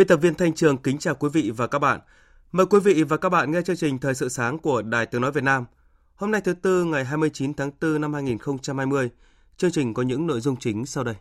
Biên 0.00 0.06
tập 0.06 0.16
viên 0.16 0.34
Thanh 0.34 0.54
Trường 0.54 0.76
kính 0.76 0.98
chào 0.98 1.14
quý 1.14 1.28
vị 1.32 1.52
và 1.56 1.66
các 1.66 1.78
bạn. 1.78 2.00
Mời 2.52 2.66
quý 2.66 2.80
vị 2.80 3.02
và 3.02 3.16
các 3.16 3.28
bạn 3.28 3.52
nghe 3.52 3.62
chương 3.62 3.76
trình 3.76 3.98
Thời 3.98 4.14
sự 4.14 4.28
sáng 4.28 4.58
của 4.58 4.82
Đài 4.82 5.06
Tiếng 5.06 5.20
Nói 5.20 5.32
Việt 5.32 5.44
Nam. 5.44 5.64
Hôm 6.16 6.30
nay 6.30 6.40
thứ 6.40 6.52
Tư 6.52 6.84
ngày 6.84 7.04
29 7.04 7.54
tháng 7.54 7.70
4 7.80 8.00
năm 8.00 8.14
2020, 8.14 9.10
chương 9.56 9.70
trình 9.70 9.94
có 9.94 10.02
những 10.02 10.26
nội 10.26 10.40
dung 10.40 10.56
chính 10.56 10.86
sau 10.86 11.04
đây. 11.04 11.14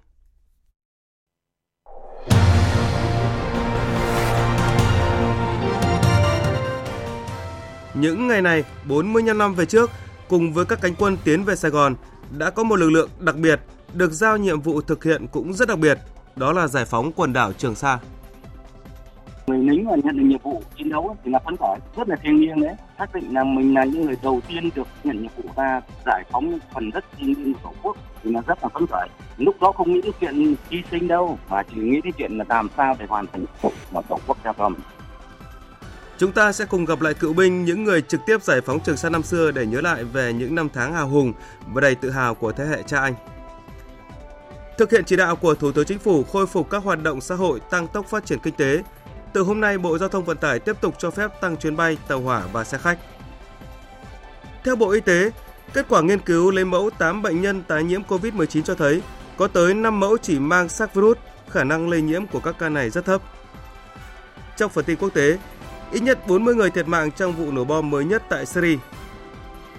Những 7.93 8.27
ngày 8.27 8.41
này, 8.41 8.63
45 8.87 9.37
năm 9.37 9.55
về 9.55 9.65
trước, 9.65 9.89
cùng 10.29 10.53
với 10.53 10.65
các 10.65 10.79
cánh 10.81 10.95
quân 10.95 11.17
tiến 11.23 11.43
về 11.43 11.55
Sài 11.55 11.71
Gòn, 11.71 11.95
đã 12.37 12.49
có 12.49 12.63
một 12.63 12.75
lực 12.75 12.89
lượng 12.89 13.09
đặc 13.19 13.35
biệt 13.35 13.59
được 13.93 14.11
giao 14.11 14.37
nhiệm 14.37 14.61
vụ 14.61 14.81
thực 14.81 15.03
hiện 15.03 15.27
cũng 15.27 15.53
rất 15.53 15.67
đặc 15.67 15.79
biệt, 15.79 15.97
đó 16.35 16.53
là 16.53 16.67
giải 16.67 16.85
phóng 16.85 17.11
quần 17.11 17.33
đảo 17.33 17.53
Trường 17.53 17.75
Sa 17.75 17.99
người 19.49 19.59
lính 19.59 19.85
mà 19.85 19.95
nhận 20.03 20.17
được 20.17 20.23
nhiệm 20.23 20.39
vụ 20.43 20.63
chiến 20.77 20.89
đấu 20.89 21.15
thì 21.23 21.31
là 21.31 21.39
phấn 21.39 21.55
khởi 21.59 21.79
rất 21.97 22.09
là 22.09 22.15
thiêng 22.15 22.41
liêng 22.41 22.61
đấy. 22.61 22.75
Xác 22.97 23.15
định 23.15 23.33
là 23.33 23.43
mình 23.43 23.73
là 23.73 23.83
những 23.83 24.05
người 24.05 24.15
đầu 24.23 24.41
tiên 24.47 24.69
được 24.75 24.87
nhận 25.03 25.21
nhiệm 25.21 25.31
vụ 25.37 25.49
và 25.55 25.81
giải 26.05 26.23
phóng 26.31 26.49
những 26.49 26.59
phần 26.73 26.91
đất 26.91 27.05
thiêng 27.17 27.33
liêng 27.37 27.53
của 27.53 27.59
tổ 27.63 27.73
quốc 27.83 27.97
thì 28.23 28.31
là 28.31 28.41
rất 28.47 28.59
là 28.63 28.69
phấn 28.69 28.85
khởi. 28.87 29.07
Lúc 29.37 29.55
đó 29.61 29.71
không 29.71 29.93
nghĩ 29.93 30.01
đến 30.01 30.13
chuyện 30.19 30.55
hy 30.69 30.81
sinh 30.91 31.07
đâu 31.07 31.37
mà 31.49 31.63
chỉ 31.63 31.81
nghĩ 31.81 32.01
đến 32.03 32.13
chuyện 32.17 32.37
là 32.37 32.45
làm 32.49 32.69
sao 32.77 32.95
để 32.99 33.05
hoàn 33.09 33.25
thành 33.27 33.45
phục 33.61 33.73
mà 33.91 34.01
tổ 34.01 34.19
quốc 34.27 34.37
giao 34.43 34.53
cầm 34.53 34.75
Chúng 36.19 36.31
ta 36.31 36.51
sẽ 36.51 36.65
cùng 36.65 36.85
gặp 36.85 37.01
lại 37.01 37.13
cựu 37.13 37.33
binh, 37.33 37.65
những 37.65 37.83
người 37.83 38.01
trực 38.01 38.21
tiếp 38.25 38.43
giải 38.43 38.61
phóng 38.61 38.79
Trường 38.79 38.97
Sa 38.97 39.09
năm 39.09 39.23
xưa 39.23 39.51
để 39.51 39.65
nhớ 39.65 39.81
lại 39.81 40.03
về 40.03 40.33
những 40.33 40.55
năm 40.55 40.69
tháng 40.73 40.93
hào 40.93 41.07
hùng 41.07 41.33
và 41.73 41.81
đầy 41.81 41.95
tự 41.95 42.09
hào 42.09 42.35
của 42.35 42.51
thế 42.51 42.65
hệ 42.65 42.83
cha 42.87 43.01
anh. 43.01 43.13
Thực 44.77 44.91
hiện 44.91 45.03
chỉ 45.05 45.15
đạo 45.15 45.35
của 45.35 45.55
Thủ 45.55 45.71
tướng 45.71 45.85
Chính 45.85 45.99
phủ 45.99 46.23
khôi 46.23 46.47
phục 46.47 46.69
các 46.69 46.83
hoạt 46.83 47.03
động 47.03 47.21
xã 47.21 47.35
hội, 47.35 47.59
tăng 47.69 47.87
tốc 47.87 48.05
phát 48.05 48.25
triển 48.25 48.39
kinh 48.43 48.53
tế, 48.53 48.83
từ 49.33 49.41
hôm 49.41 49.61
nay, 49.61 49.77
Bộ 49.77 49.97
Giao 49.97 50.09
thông 50.09 50.25
Vận 50.25 50.37
tải 50.37 50.59
tiếp 50.59 50.81
tục 50.81 50.95
cho 50.97 51.11
phép 51.11 51.41
tăng 51.41 51.57
chuyến 51.57 51.75
bay, 51.75 51.97
tàu 52.07 52.21
hỏa 52.21 52.43
và 52.53 52.63
xe 52.63 52.77
khách. 52.77 52.99
Theo 54.63 54.75
Bộ 54.75 54.89
Y 54.89 54.99
tế, 54.99 55.31
kết 55.73 55.85
quả 55.89 56.01
nghiên 56.01 56.19
cứu 56.19 56.51
lấy 56.51 56.65
mẫu 56.65 56.89
8 56.97 57.21
bệnh 57.21 57.41
nhân 57.41 57.63
tái 57.67 57.83
nhiễm 57.83 58.01
COVID-19 58.03 58.61
cho 58.61 58.75
thấy 58.75 59.01
có 59.37 59.47
tới 59.47 59.73
5 59.73 59.99
mẫu 59.99 60.17
chỉ 60.17 60.39
mang 60.39 60.69
sắc 60.69 60.95
virus, 60.95 61.17
khả 61.49 61.63
năng 61.63 61.89
lây 61.89 62.01
nhiễm 62.01 62.27
của 62.27 62.39
các 62.39 62.55
ca 62.59 62.69
này 62.69 62.89
rất 62.89 63.05
thấp. 63.05 63.21
Trong 64.57 64.71
phần 64.71 64.85
tin 64.85 64.97
quốc 64.97 65.09
tế, 65.09 65.37
ít 65.91 65.99
nhất 65.99 66.27
40 66.27 66.55
người 66.55 66.71
thiệt 66.71 66.87
mạng 66.87 67.11
trong 67.11 67.33
vụ 67.33 67.51
nổ 67.51 67.63
bom 67.63 67.89
mới 67.89 68.05
nhất 68.05 68.23
tại 68.29 68.45
Syria. 68.45 68.77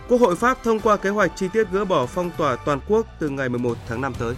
Quốc 0.08 0.20
hội 0.20 0.36
Pháp 0.36 0.58
thông 0.64 0.80
qua 0.80 0.96
kế 0.96 1.10
hoạch 1.10 1.32
chi 1.36 1.48
tiết 1.52 1.66
gỡ 1.72 1.84
bỏ 1.84 2.06
phong 2.06 2.30
tỏa 2.36 2.56
toàn 2.56 2.80
quốc 2.88 3.06
từ 3.18 3.28
ngày 3.28 3.48
11 3.48 3.76
tháng 3.88 4.00
5 4.00 4.14
tới. 4.18 4.34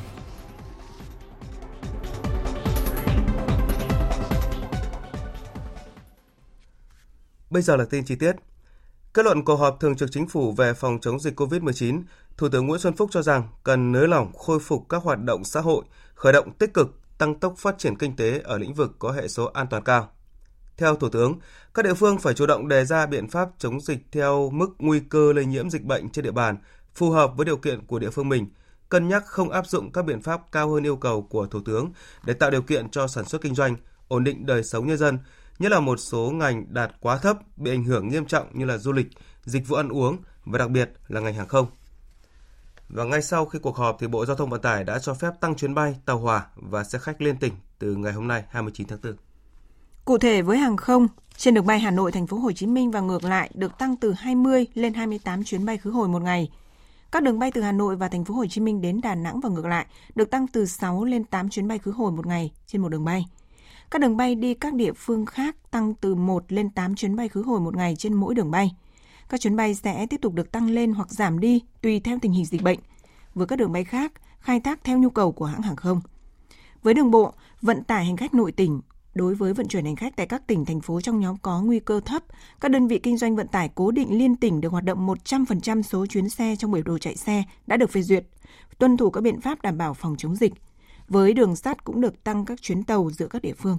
Bây 7.52 7.62
giờ 7.62 7.76
là 7.76 7.84
tin 7.84 8.04
chi 8.04 8.14
tiết. 8.14 8.36
Kết 9.14 9.24
luận 9.24 9.44
cuộc 9.44 9.56
họp 9.56 9.80
thường 9.80 9.96
trực 9.96 10.12
chính 10.12 10.28
phủ 10.28 10.52
về 10.52 10.74
phòng 10.74 10.98
chống 11.00 11.20
dịch 11.20 11.40
COVID-19, 11.40 12.02
Thủ 12.36 12.48
tướng 12.48 12.66
Nguyễn 12.66 12.80
Xuân 12.80 12.96
Phúc 12.96 13.10
cho 13.12 13.22
rằng 13.22 13.48
cần 13.64 13.92
nới 13.92 14.08
lỏng 14.08 14.32
khôi 14.32 14.58
phục 14.58 14.86
các 14.88 15.02
hoạt 15.02 15.22
động 15.22 15.44
xã 15.44 15.60
hội, 15.60 15.84
khởi 16.14 16.32
động 16.32 16.52
tích 16.58 16.74
cực, 16.74 16.88
tăng 17.18 17.34
tốc 17.40 17.54
phát 17.58 17.78
triển 17.78 17.96
kinh 17.96 18.16
tế 18.16 18.40
ở 18.44 18.58
lĩnh 18.58 18.74
vực 18.74 18.92
có 18.98 19.12
hệ 19.12 19.28
số 19.28 19.44
an 19.44 19.66
toàn 19.70 19.84
cao. 19.84 20.08
Theo 20.76 20.96
Thủ 20.96 21.08
tướng, 21.08 21.38
các 21.74 21.84
địa 21.84 21.94
phương 21.94 22.18
phải 22.18 22.34
chủ 22.34 22.46
động 22.46 22.68
đề 22.68 22.84
ra 22.84 23.06
biện 23.06 23.28
pháp 23.28 23.48
chống 23.58 23.80
dịch 23.80 23.98
theo 24.12 24.50
mức 24.50 24.68
nguy 24.78 25.00
cơ 25.00 25.32
lây 25.32 25.44
nhiễm 25.44 25.70
dịch 25.70 25.84
bệnh 25.84 26.10
trên 26.10 26.24
địa 26.24 26.32
bàn, 26.32 26.56
phù 26.94 27.10
hợp 27.10 27.32
với 27.36 27.46
điều 27.46 27.56
kiện 27.56 27.86
của 27.86 27.98
địa 27.98 28.10
phương 28.10 28.28
mình, 28.28 28.46
cân 28.88 29.08
nhắc 29.08 29.26
không 29.26 29.50
áp 29.50 29.66
dụng 29.66 29.92
các 29.92 30.04
biện 30.04 30.22
pháp 30.22 30.40
cao 30.52 30.70
hơn 30.70 30.86
yêu 30.86 30.96
cầu 30.96 31.22
của 31.22 31.46
Thủ 31.46 31.60
tướng 31.64 31.92
để 32.24 32.34
tạo 32.34 32.50
điều 32.50 32.62
kiện 32.62 32.90
cho 32.90 33.06
sản 33.06 33.24
xuất 33.24 33.42
kinh 33.42 33.54
doanh, 33.54 33.76
ổn 34.08 34.24
định 34.24 34.46
đời 34.46 34.64
sống 34.64 34.86
nhân 34.86 34.98
dân, 34.98 35.18
nhất 35.62 35.72
là 35.72 35.80
một 35.80 35.96
số 35.96 36.30
ngành 36.30 36.64
đạt 36.68 36.90
quá 37.00 37.18
thấp 37.18 37.38
bị 37.56 37.70
ảnh 37.70 37.84
hưởng 37.84 38.08
nghiêm 38.08 38.26
trọng 38.26 38.46
như 38.52 38.64
là 38.64 38.78
du 38.78 38.92
lịch, 38.92 39.06
dịch 39.44 39.68
vụ 39.68 39.76
ăn 39.76 39.88
uống 39.88 40.16
và 40.44 40.58
đặc 40.58 40.70
biệt 40.70 40.90
là 41.08 41.20
ngành 41.20 41.34
hàng 41.34 41.48
không. 41.48 41.66
Và 42.88 43.04
ngay 43.04 43.22
sau 43.22 43.46
khi 43.46 43.58
cuộc 43.58 43.76
họp 43.76 43.96
thì 44.00 44.06
Bộ 44.06 44.26
Giao 44.26 44.36
thông 44.36 44.50
Vận 44.50 44.60
tải 44.60 44.84
đã 44.84 44.98
cho 44.98 45.14
phép 45.14 45.30
tăng 45.40 45.54
chuyến 45.54 45.74
bay, 45.74 45.96
tàu 46.06 46.18
hỏa 46.18 46.46
và 46.56 46.84
xe 46.84 46.98
khách 46.98 47.22
liên 47.22 47.36
tỉnh 47.36 47.52
từ 47.78 47.96
ngày 47.96 48.12
hôm 48.12 48.28
nay 48.28 48.44
29 48.48 48.86
tháng 48.86 48.98
4. 49.02 49.12
Cụ 50.04 50.18
thể 50.18 50.42
với 50.42 50.58
hàng 50.58 50.76
không, 50.76 51.08
trên 51.36 51.54
đường 51.54 51.66
bay 51.66 51.78
Hà 51.78 51.90
Nội 51.90 52.12
thành 52.12 52.26
phố 52.26 52.36
Hồ 52.36 52.52
Chí 52.52 52.66
Minh 52.66 52.90
và 52.90 53.00
ngược 53.00 53.24
lại 53.24 53.50
được 53.54 53.78
tăng 53.78 53.96
từ 53.96 54.12
20 54.12 54.66
lên 54.74 54.94
28 54.94 55.44
chuyến 55.44 55.64
bay 55.64 55.78
khứ 55.78 55.90
hồi 55.90 56.08
một 56.08 56.22
ngày. 56.22 56.50
Các 57.12 57.22
đường 57.22 57.38
bay 57.38 57.50
từ 57.50 57.60
Hà 57.60 57.72
Nội 57.72 57.96
và 57.96 58.08
thành 58.08 58.24
phố 58.24 58.34
Hồ 58.34 58.46
Chí 58.46 58.60
Minh 58.60 58.80
đến 58.80 59.00
Đà 59.00 59.14
Nẵng 59.14 59.40
và 59.40 59.48
ngược 59.48 59.66
lại 59.66 59.86
được 60.14 60.30
tăng 60.30 60.46
từ 60.48 60.66
6 60.66 61.04
lên 61.04 61.24
8 61.24 61.50
chuyến 61.50 61.68
bay 61.68 61.78
khứ 61.78 61.90
hồi 61.90 62.12
một 62.12 62.26
ngày 62.26 62.52
trên 62.66 62.82
một 62.82 62.88
đường 62.88 63.04
bay. 63.04 63.26
Các 63.92 63.98
đường 63.98 64.16
bay 64.16 64.34
đi 64.34 64.54
các 64.54 64.74
địa 64.74 64.92
phương 64.92 65.26
khác 65.26 65.56
tăng 65.70 65.94
từ 65.94 66.14
1 66.14 66.44
lên 66.48 66.70
8 66.70 66.94
chuyến 66.94 67.16
bay 67.16 67.28
khứ 67.28 67.42
hồi 67.42 67.60
một 67.60 67.76
ngày 67.76 67.96
trên 67.96 68.14
mỗi 68.14 68.34
đường 68.34 68.50
bay. 68.50 68.72
Các 69.28 69.40
chuyến 69.40 69.56
bay 69.56 69.74
sẽ 69.74 70.06
tiếp 70.06 70.20
tục 70.22 70.34
được 70.34 70.52
tăng 70.52 70.70
lên 70.70 70.92
hoặc 70.92 71.10
giảm 71.10 71.40
đi 71.40 71.62
tùy 71.82 72.00
theo 72.00 72.18
tình 72.22 72.32
hình 72.32 72.44
dịch 72.44 72.62
bệnh. 72.62 72.78
Với 73.34 73.46
các 73.46 73.56
đường 73.56 73.72
bay 73.72 73.84
khác, 73.84 74.12
khai 74.40 74.60
thác 74.60 74.84
theo 74.84 74.98
nhu 74.98 75.10
cầu 75.10 75.32
của 75.32 75.44
hãng 75.44 75.62
hàng 75.62 75.76
không. 75.76 76.00
Với 76.82 76.94
đường 76.94 77.10
bộ, 77.10 77.32
vận 77.62 77.84
tải 77.84 78.04
hành 78.04 78.16
khách 78.16 78.34
nội 78.34 78.52
tỉnh, 78.52 78.80
đối 79.14 79.34
với 79.34 79.54
vận 79.54 79.68
chuyển 79.68 79.84
hành 79.84 79.96
khách 79.96 80.16
tại 80.16 80.26
các 80.26 80.46
tỉnh, 80.46 80.64
thành 80.64 80.80
phố 80.80 81.00
trong 81.00 81.20
nhóm 81.20 81.36
có 81.42 81.62
nguy 81.62 81.80
cơ 81.80 82.00
thấp, 82.04 82.22
các 82.60 82.70
đơn 82.70 82.86
vị 82.86 82.98
kinh 82.98 83.16
doanh 83.16 83.36
vận 83.36 83.48
tải 83.48 83.70
cố 83.74 83.90
định 83.90 84.18
liên 84.18 84.36
tỉnh 84.36 84.60
được 84.60 84.72
hoạt 84.72 84.84
động 84.84 85.06
100% 85.06 85.82
số 85.82 86.06
chuyến 86.06 86.28
xe 86.28 86.56
trong 86.58 86.72
biểu 86.72 86.82
đồ 86.82 86.98
chạy 86.98 87.16
xe 87.16 87.42
đã 87.66 87.76
được 87.76 87.90
phê 87.90 88.02
duyệt, 88.02 88.26
tuân 88.78 88.96
thủ 88.96 89.10
các 89.10 89.20
biện 89.20 89.40
pháp 89.40 89.62
đảm 89.62 89.78
bảo 89.78 89.94
phòng 89.94 90.14
chống 90.18 90.36
dịch– 90.36 90.52
với 91.12 91.32
đường 91.32 91.56
sắt 91.56 91.84
cũng 91.84 92.00
được 92.00 92.24
tăng 92.24 92.44
các 92.44 92.62
chuyến 92.62 92.84
tàu 92.84 93.10
giữa 93.10 93.26
các 93.26 93.42
địa 93.42 93.54
phương. 93.58 93.78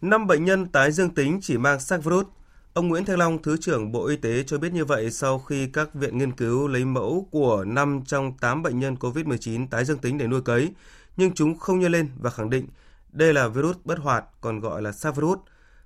Năm 0.00 0.26
bệnh 0.26 0.44
nhân 0.44 0.66
tái 0.66 0.92
dương 0.92 1.14
tính 1.14 1.38
chỉ 1.42 1.58
mang 1.58 1.80
sắc 1.80 2.04
virus. 2.04 2.26
Ông 2.72 2.88
Nguyễn 2.88 3.04
Thanh 3.04 3.18
Long, 3.18 3.42
Thứ 3.42 3.56
trưởng 3.56 3.92
Bộ 3.92 4.06
Y 4.06 4.16
tế 4.16 4.42
cho 4.42 4.58
biết 4.58 4.72
như 4.72 4.84
vậy 4.84 5.10
sau 5.10 5.38
khi 5.38 5.66
các 5.66 5.94
viện 5.94 6.18
nghiên 6.18 6.32
cứu 6.32 6.68
lấy 6.68 6.84
mẫu 6.84 7.28
của 7.30 7.64
5 7.64 8.02
trong 8.06 8.38
8 8.38 8.62
bệnh 8.62 8.78
nhân 8.78 8.94
COVID-19 8.94 9.68
tái 9.68 9.84
dương 9.84 9.98
tính 9.98 10.18
để 10.18 10.26
nuôi 10.26 10.42
cấy, 10.42 10.72
nhưng 11.16 11.34
chúng 11.34 11.58
không 11.58 11.80
nhân 11.80 11.92
lên 11.92 12.08
và 12.18 12.30
khẳng 12.30 12.50
định 12.50 12.66
đây 13.12 13.34
là 13.34 13.48
virus 13.48 13.76
bất 13.84 13.98
hoạt, 13.98 14.24
còn 14.40 14.60
gọi 14.60 14.82
là 14.82 14.92
SARS 14.92 15.16
virus. 15.16 15.38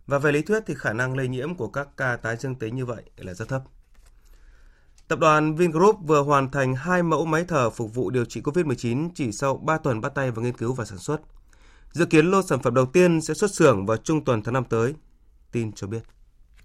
Và 0.07 0.19
về 0.19 0.33
lý 0.33 0.43
thuyết 0.43 0.63
thì 0.67 0.75
khả 0.75 0.93
năng 0.93 1.17
lây 1.17 1.29
nhiễm 1.29 1.55
của 1.55 1.69
các 1.69 1.89
ca 1.97 2.17
tái 2.17 2.37
dương 2.37 2.55
tính 2.55 2.77
như 2.77 2.87
vậy 2.87 3.03
là 3.17 3.35
rất 3.35 3.49
thấp. 3.49 3.63
Tập 5.09 5.19
đoàn 5.19 5.55
Vingroup 5.55 5.99
vừa 6.07 6.23
hoàn 6.23 6.51
thành 6.51 6.75
hai 6.75 7.03
mẫu 7.03 7.25
máy 7.25 7.45
thở 7.49 7.71
phục 7.71 7.95
vụ 7.95 8.11
điều 8.11 8.25
trị 8.25 8.41
COVID-19 8.41 9.09
chỉ 9.15 9.33
sau 9.33 9.57
3 9.57 9.79
tuần 9.79 10.01
bắt 10.01 10.15
tay 10.15 10.31
vào 10.31 10.45
nghiên 10.45 10.57
cứu 10.57 10.73
và 10.73 10.85
sản 10.85 10.99
xuất. 10.99 11.21
Dự 11.93 12.07
kiến 12.07 12.27
lô 12.27 12.43
sản 12.43 12.59
phẩm 12.63 12.75
đầu 12.75 12.87
tiên 12.87 13.21
sẽ 13.21 13.35
xuất 13.35 13.55
xưởng 13.55 13.87
vào 13.87 13.97
trung 13.97 14.25
tuần 14.25 14.43
tháng 14.43 14.55
5 14.55 14.65
tới. 14.65 14.95
Tin 15.53 15.73
cho 15.73 15.87
biết. 15.87 16.03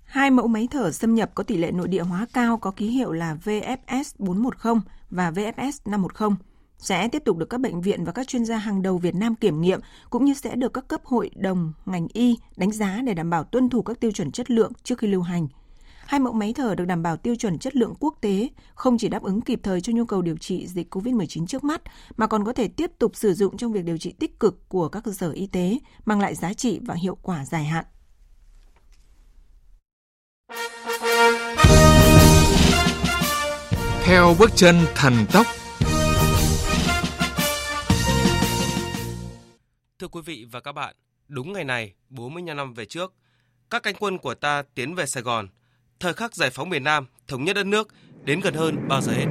Hai 0.04 0.31
mẫu 0.31 0.48
máy 0.48 0.68
thở 0.72 0.92
xâm 0.92 1.16
nhập 1.16 1.31
có 1.36 1.44
tỷ 1.44 1.57
lệ 1.57 1.72
nội 1.72 1.88
địa 1.88 2.01
hóa 2.01 2.28
cao 2.34 2.57
có 2.57 2.72
ký 2.72 2.88
hiệu 2.88 3.12
là 3.12 3.38
VFS 3.44 4.04
410 4.18 4.74
và 5.10 5.31
VFS 5.31 5.72
510 5.86 6.30
sẽ 6.78 7.07
tiếp 7.07 7.22
tục 7.25 7.38
được 7.38 7.50
các 7.50 7.62
bệnh 7.62 7.81
viện 7.81 8.06
và 8.06 8.12
các 8.12 8.28
chuyên 8.28 8.45
gia 8.45 8.57
hàng 8.57 8.81
đầu 8.81 8.98
Việt 8.98 9.16
Nam 9.16 9.36
kiểm 9.36 9.62
nghiệm, 9.62 9.80
cũng 10.10 10.25
như 10.25 10.33
sẽ 10.33 10.56
được 10.56 10.74
các 10.74 10.88
cấp 10.88 11.01
hội 11.04 11.31
đồng 11.36 11.74
ngành 11.86 12.07
y 12.13 12.38
đánh 12.57 12.72
giá 12.72 13.01
để 13.06 13.13
đảm 13.13 13.30
bảo 13.30 13.44
tuân 13.44 13.69
thủ 13.69 13.81
các 13.81 14.00
tiêu 14.00 14.12
chuẩn 14.12 14.31
chất 14.31 14.51
lượng 14.51 14.72
trước 14.83 15.00
khi 15.00 15.07
lưu 15.07 15.22
hành– 15.22 15.48
Hai 16.07 16.19
mẫu 16.19 16.33
máy 16.33 16.54
thở 16.54 16.75
được 16.75 16.86
đảm 16.86 17.04
bảo 17.04 17.18
tiêu 17.18 17.36
chuẩn 17.36 17.59
chất 17.59 17.75
lượng 17.75 17.94
quốc 18.00 18.15
tế, 18.21 18.50
không 18.75 18.98
chỉ 18.98 19.09
đáp 19.09 19.24
ứng 19.24 19.42
kịp 19.42 19.59
thời 19.63 19.81
cho 19.81 19.94
nhu 19.94 20.06
cầu 20.06 20.21
điều 20.21 20.38
trị 20.38 20.68
dịch 20.68 20.95
COVID-19 20.95 21.45
trước 21.45 21.63
mắt, 21.63 21.81
mà 22.18 22.27
còn 22.27 22.45
có 22.45 22.54
thể 22.54 22.68
tiếp 22.68 22.92
tục 23.00 23.15
sử 23.15 23.33
dụng 23.33 23.57
trong 23.57 23.71
việc 23.74 23.83
điều 23.83 23.98
trị 23.98 24.13
tích 24.19 24.39
cực 24.39 24.69
của 24.69 24.89
các 24.89 25.04
cơ 25.04 25.12
sở 25.12 25.31
y 25.31 25.48
tế, 25.48 25.77
mang 26.06 26.19
lại 26.19 26.36
giá 26.36 26.54
trị 26.54 26.80
và 26.86 26.95
hiệu 26.95 27.18
quả 27.21 27.45
dài 27.45 27.65
hạn. 27.65 27.86
Theo 34.04 34.36
bước 34.39 34.51
chân 34.56 34.75
thần 34.95 35.13
tốc 35.33 35.48
Thưa 40.00 40.07
quý 40.07 40.21
vị 40.25 40.45
và 40.51 40.59
các 40.59 40.71
bạn, 40.71 40.95
đúng 41.27 41.54
ngày 41.54 41.63
này 41.63 41.94
45 42.09 42.57
năm 42.57 42.74
về 42.74 42.86
trước, 42.86 43.13
các 43.69 43.83
cánh 43.83 43.95
quân 44.00 44.18
của 44.18 44.36
ta 44.36 44.63
tiến 44.75 44.95
về 44.95 45.06
Sài 45.06 45.24
Gòn, 45.24 45.48
thời 45.99 46.13
khắc 46.13 46.35
giải 46.35 46.49
phóng 46.49 46.69
miền 46.69 46.83
Nam, 46.83 47.05
thống 47.27 47.44
nhất 47.44 47.55
đất 47.55 47.65
nước 47.65 47.88
đến 48.23 48.39
gần 48.39 48.53
hơn 48.53 48.88
bao 48.88 49.01
giờ 49.01 49.11
hết. 49.11 49.25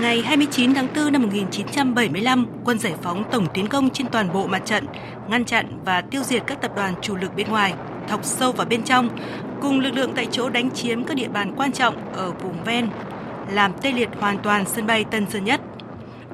Ngày 0.00 0.22
29 0.22 0.74
tháng 0.74 0.86
4 0.96 1.12
năm 1.12 1.22
1975, 1.22 2.46
quân 2.64 2.78
giải 2.78 2.94
phóng 3.02 3.24
tổng 3.30 3.46
tiến 3.54 3.68
công 3.68 3.90
trên 3.90 4.06
toàn 4.06 4.32
bộ 4.32 4.46
mặt 4.46 4.62
trận, 4.64 4.86
ngăn 5.28 5.44
chặn 5.44 5.80
và 5.84 6.00
tiêu 6.00 6.22
diệt 6.22 6.42
các 6.46 6.62
tập 6.62 6.72
đoàn 6.76 6.94
chủ 7.02 7.16
lực 7.16 7.36
bên 7.36 7.48
ngoài, 7.48 7.74
thọc 8.08 8.24
sâu 8.24 8.52
vào 8.52 8.66
bên 8.66 8.82
trong, 8.82 9.08
cùng 9.60 9.80
lực 9.80 9.94
lượng 9.94 10.12
tại 10.16 10.28
chỗ 10.30 10.48
đánh 10.48 10.70
chiếm 10.70 11.04
các 11.04 11.16
địa 11.16 11.28
bàn 11.28 11.54
quan 11.56 11.72
trọng 11.72 12.12
ở 12.12 12.30
vùng 12.30 12.64
ven, 12.64 12.88
làm 13.50 13.72
tê 13.82 13.92
liệt 13.92 14.08
hoàn 14.20 14.38
toàn 14.38 14.64
sân 14.66 14.86
bay 14.86 15.04
Tân 15.04 15.26
Sơn 15.30 15.44
Nhất. 15.44 15.60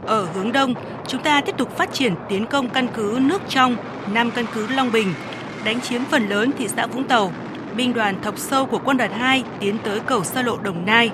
Ở 0.07 0.27
hướng 0.35 0.53
đông, 0.53 0.75
chúng 1.07 1.23
ta 1.23 1.41
tiếp 1.41 1.55
tục 1.59 1.77
phát 1.77 1.93
triển 1.93 2.15
tiến 2.29 2.47
công 2.47 2.69
căn 2.71 2.87
cứ 2.95 3.19
nước 3.21 3.43
trong, 3.49 3.77
Nam 4.13 4.31
căn 4.31 4.45
cứ 4.55 4.67
Long 4.67 4.93
Bình, 4.93 5.15
đánh 5.67 5.81
chiếm 5.81 6.05
phần 6.05 6.29
lớn 6.29 6.51
thị 6.59 6.69
xã 6.69 6.87
Vũng 6.87 7.05
Tàu. 7.05 7.33
Binh 7.77 7.93
đoàn 7.93 8.23
thọc 8.23 8.39
sâu 8.39 8.67
của 8.67 8.79
quân 8.85 8.97
đoàn 8.97 9.11
2 9.13 9.45
tiến 9.61 9.79
tới 9.85 10.01
cầu 10.01 10.25
xa 10.25 10.43
lộ 10.43 10.57
Đồng 10.57 10.87
Nai. 10.87 11.11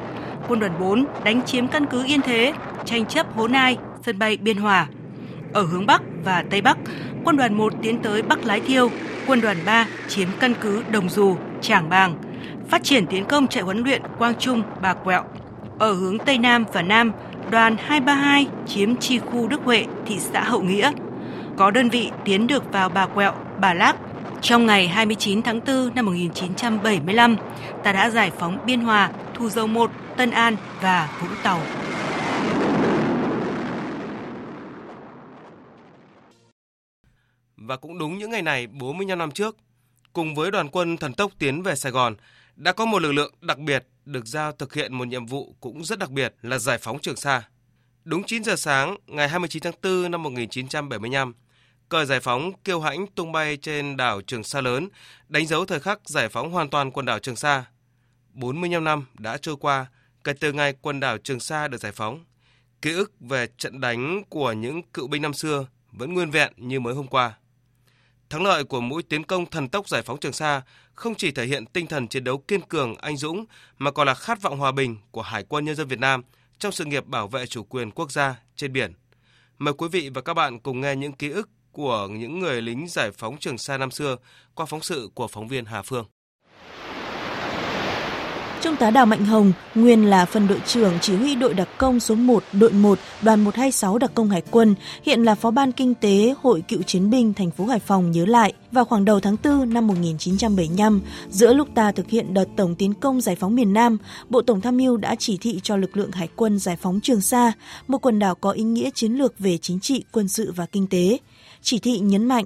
Quân 0.49 0.60
đoàn 0.60 0.72
4 0.81 1.04
đánh 1.25 1.43
chiếm 1.43 1.69
căn 1.69 1.87
cứ 1.87 2.04
Yên 2.04 2.22
Thế, 2.22 2.52
tranh 2.84 3.06
chấp 3.06 3.37
Hố 3.37 3.49
Nai, 3.49 3.76
sân 4.06 4.19
bay 4.19 4.37
Biên 4.37 4.56
Hòa. 4.56 4.87
Ở 5.52 5.62
hướng 5.62 5.87
Bắc 5.87 6.02
và 6.25 6.44
Tây 6.50 6.60
Bắc, 6.60 6.78
quân 7.25 7.37
đoàn 7.37 7.54
1 7.54 7.72
tiến 7.82 8.02
tới 8.02 8.22
Bắc 8.22 8.44
Lái 8.44 8.60
Thiêu, 8.60 8.90
quân 9.26 9.40
đoàn 9.40 9.56
3 9.66 9.87
chiếm 10.08 10.28
căn 10.40 10.55
cứ 10.60 10.82
Đồng 10.90 11.08
Dù, 11.08 11.37
Trảng 11.60 11.88
Bàng, 11.88 12.14
phát 12.69 12.84
triển 12.84 13.06
tiến 13.06 13.25
công 13.25 13.46
trại 13.46 13.62
huấn 13.62 13.82
luyện 13.84 14.02
Quang 14.19 14.34
Trung, 14.34 14.62
Bà 14.82 14.94
Quẹo. 14.94 15.25
Ở 15.78 15.93
hướng 15.93 16.19
Tây 16.19 16.38
Nam 16.38 16.64
và 16.72 16.82
Nam, 16.82 17.12
đoàn 17.50 17.76
232 17.78 18.46
chiếm 18.66 18.96
chi 18.96 19.19
khu 19.19 19.48
Đức 19.48 19.60
Huệ, 19.64 19.87
thị 20.06 20.19
xã 20.20 20.44
Hậu 20.44 20.62
Nghĩa. 20.62 20.93
Có 21.56 21.70
đơn 21.70 21.88
vị 21.88 22.10
tiến 22.25 22.46
được 22.46 22.72
vào 22.72 22.88
Bà 22.88 23.06
Quẹo, 23.06 23.32
Bà 23.60 23.75
Lác. 23.75 23.96
Trong 24.42 24.66
ngày 24.66 24.88
29 24.88 25.42
tháng 25.42 25.60
4 25.66 25.94
năm 25.94 26.06
1975, 26.06 27.36
ta 27.84 27.92
đã 27.92 28.10
giải 28.10 28.30
phóng 28.30 28.58
Biên 28.66 28.80
Hòa, 28.80 29.12
Thu 29.34 29.48
Dâu 29.48 29.66
1, 29.66 29.90
Tân 30.16 30.30
An 30.30 30.56
và 30.80 31.18
Vũng 31.20 31.36
Tàu. 31.42 31.60
Và 37.56 37.76
cũng 37.76 37.98
đúng 37.98 38.18
những 38.18 38.30
ngày 38.30 38.42
này 38.42 38.66
45 38.66 39.18
năm 39.18 39.30
trước, 39.30 39.56
cùng 40.12 40.34
với 40.34 40.50
đoàn 40.50 40.68
quân 40.68 40.96
thần 40.96 41.14
tốc 41.14 41.32
tiến 41.38 41.62
về 41.62 41.74
Sài 41.74 41.92
Gòn, 41.92 42.14
đã 42.56 42.72
có 42.72 42.84
một 42.84 43.02
lực 43.02 43.12
lượng 43.12 43.34
đặc 43.40 43.58
biệt 43.58 43.86
được 44.04 44.26
giao 44.26 44.52
thực 44.52 44.74
hiện 44.74 44.94
một 44.94 45.08
nhiệm 45.08 45.26
vụ 45.26 45.54
cũng 45.60 45.84
rất 45.84 45.98
đặc 45.98 46.10
biệt 46.10 46.34
là 46.42 46.58
giải 46.58 46.78
phóng 46.78 46.98
Trường 46.98 47.16
Sa. 47.16 47.48
Đúng 48.04 48.22
9 48.24 48.44
giờ 48.44 48.56
sáng 48.56 48.96
ngày 49.06 49.28
29 49.28 49.62
tháng 49.62 49.74
4 49.82 50.10
năm 50.10 50.22
1975, 50.22 51.34
cờ 51.88 52.05
giải 52.05 52.20
phóng 52.20 52.52
kiêu 52.64 52.81
hãnh 52.81 53.06
tung 53.06 53.32
bay 53.32 53.56
trên 53.56 53.96
đảo 53.96 54.20
Trường 54.20 54.44
Sa 54.44 54.61
lớn, 54.61 54.88
đánh 55.29 55.46
dấu 55.46 55.67
thời 55.67 55.81
khắc 55.81 56.08
giải 56.08 56.29
phóng 56.29 56.52
hoàn 56.52 56.70
toàn 56.70 56.90
quần 56.90 57.06
đảo 57.06 57.19
Trường 57.19 57.37
Sa. 57.37 57.64
45 58.32 58.84
năm 58.84 59.06
đã 59.19 59.37
trôi 59.37 59.56
qua 59.56 59.87
kể 60.25 60.32
từ 60.32 60.52
ngày 60.52 60.75
quần 60.82 61.00
đảo 61.00 61.19
Trường 61.19 61.40
Sa 61.40 61.69
được 61.69 61.79
giải 61.79 61.93
phóng. 61.93 62.25
Ký 62.82 62.93
ức 62.93 63.12
về 63.20 63.46
trận 63.58 63.81
đánh 63.81 64.23
của 64.29 64.52
những 64.52 64.82
cựu 64.82 65.08
binh 65.08 65.23
năm 65.23 65.34
xưa 65.34 65.67
vẫn 65.93 66.14
nguyên 66.14 66.31
vẹn 66.31 66.52
như 66.56 66.81
mới 66.81 66.94
hôm 66.94 67.06
qua. 67.06 67.34
Thắng 68.31 68.43
lợi 68.43 68.64
của 68.64 68.81
mũi 68.81 69.02
tiến 69.02 69.25
công 69.25 69.46
thần 69.46 69.69
tốc 69.69 69.88
giải 69.88 70.02
phóng 70.02 70.20
Trường 70.20 70.32
Sa 70.32 70.62
không 70.94 71.14
chỉ 71.14 71.31
thể 71.31 71.46
hiện 71.46 71.67
tinh 71.67 71.87
thần 71.87 72.08
chiến 72.08 72.25
đấu 72.25 72.38
kiên 72.38 72.61
cường, 72.61 72.94
anh 72.94 73.17
dũng 73.17 73.44
mà 73.79 73.90
còn 73.90 74.06
là 74.06 74.14
khát 74.14 74.43
vọng 74.43 74.58
hòa 74.58 74.73
bình 74.73 74.96
của 75.11 75.23
Hải 75.23 75.44
quân 75.49 75.64
nhân 75.64 75.76
dân 75.76 75.88
Việt 75.88 75.99
Nam 75.99 76.23
trong 76.58 76.73
sự 76.73 76.84
nghiệp 76.84 77.06
bảo 77.06 77.29
vệ 77.29 77.46
chủ 77.46 77.62
quyền 77.62 77.90
quốc 77.90 78.12
gia 78.12 78.37
trên 78.56 78.73
biển. 78.73 78.93
Mời 79.58 79.75
quý 79.75 79.88
vị 79.88 80.11
và 80.14 80.20
các 80.20 80.34
bạn 80.34 80.61
cùng 80.61 80.81
nghe 80.81 80.96
những 80.96 81.12
ký 81.12 81.31
ức 81.31 81.49
của 81.72 82.08
những 82.10 82.38
người 82.38 82.62
lính 82.62 82.88
giải 82.88 83.10
phóng 83.10 83.36
Trường 83.38 83.58
Sa 83.58 83.78
năm 83.78 83.90
xưa 83.90 84.16
qua 84.54 84.66
phóng 84.66 84.82
sự 84.82 85.10
của 85.14 85.28
phóng 85.28 85.48
viên 85.48 85.64
Hà 85.64 85.82
Phương. 85.82 86.04
Trung 88.62 88.76
tá 88.76 88.90
Đào 88.90 89.06
Mạnh 89.06 89.24
Hồng, 89.24 89.52
nguyên 89.74 90.10
là 90.10 90.24
phân 90.24 90.48
đội 90.48 90.60
trưởng 90.66 90.92
chỉ 91.00 91.16
huy 91.16 91.34
đội 91.34 91.54
đặc 91.54 91.69
công 91.78 92.00
số 92.00 92.14
1, 92.14 92.44
đội 92.52 92.72
1, 92.72 92.98
đoàn 93.22 93.44
126 93.44 93.98
đặc 93.98 94.10
công 94.14 94.30
Hải 94.30 94.42
quân, 94.50 94.74
hiện 95.02 95.22
là 95.22 95.34
phó 95.34 95.50
ban 95.50 95.72
kinh 95.72 95.94
tế 95.94 96.34
Hội 96.42 96.62
Cựu 96.69 96.82
chiến 96.82 97.10
binh 97.10 97.34
thành 97.34 97.50
phố 97.50 97.66
Hải 97.66 97.78
Phòng 97.78 98.10
nhớ 98.10 98.26
lại, 98.26 98.52
vào 98.72 98.84
khoảng 98.84 99.04
đầu 99.04 99.20
tháng 99.20 99.36
4 99.44 99.74
năm 99.74 99.86
1975, 99.86 101.00
giữa 101.30 101.52
lúc 101.52 101.69
ta 101.74 101.92
thực 101.92 102.08
hiện 102.08 102.34
đợt 102.34 102.46
tổng 102.56 102.74
tiến 102.74 102.94
công 102.94 103.20
giải 103.20 103.36
phóng 103.36 103.54
miền 103.54 103.72
Nam, 103.72 103.98
Bộ 104.28 104.42
Tổng 104.42 104.60
tham 104.60 104.76
mưu 104.76 104.96
đã 104.96 105.14
chỉ 105.19 105.38
thị 105.40 105.60
cho 105.62 105.76
lực 105.76 105.96
lượng 105.96 106.12
Hải 106.12 106.28
quân 106.36 106.58
giải 106.58 106.76
phóng 106.76 107.00
Trường 107.00 107.20
Sa, 107.20 107.52
một 107.88 107.98
quần 107.98 108.19
đảo 108.19 108.34
có 108.34 108.50
ý 108.50 108.62
nghĩa 108.62 108.90
chiến 108.94 109.12
lược 109.12 109.38
về 109.38 109.58
chính 109.58 109.80
trị, 109.80 110.04
quân 110.12 110.28
sự 110.28 110.52
và 110.56 110.66
kinh 110.66 110.86
tế. 110.86 111.19
Chỉ 111.62 111.78
thị 111.78 111.98
nhấn 111.98 112.24
mạnh, 112.24 112.44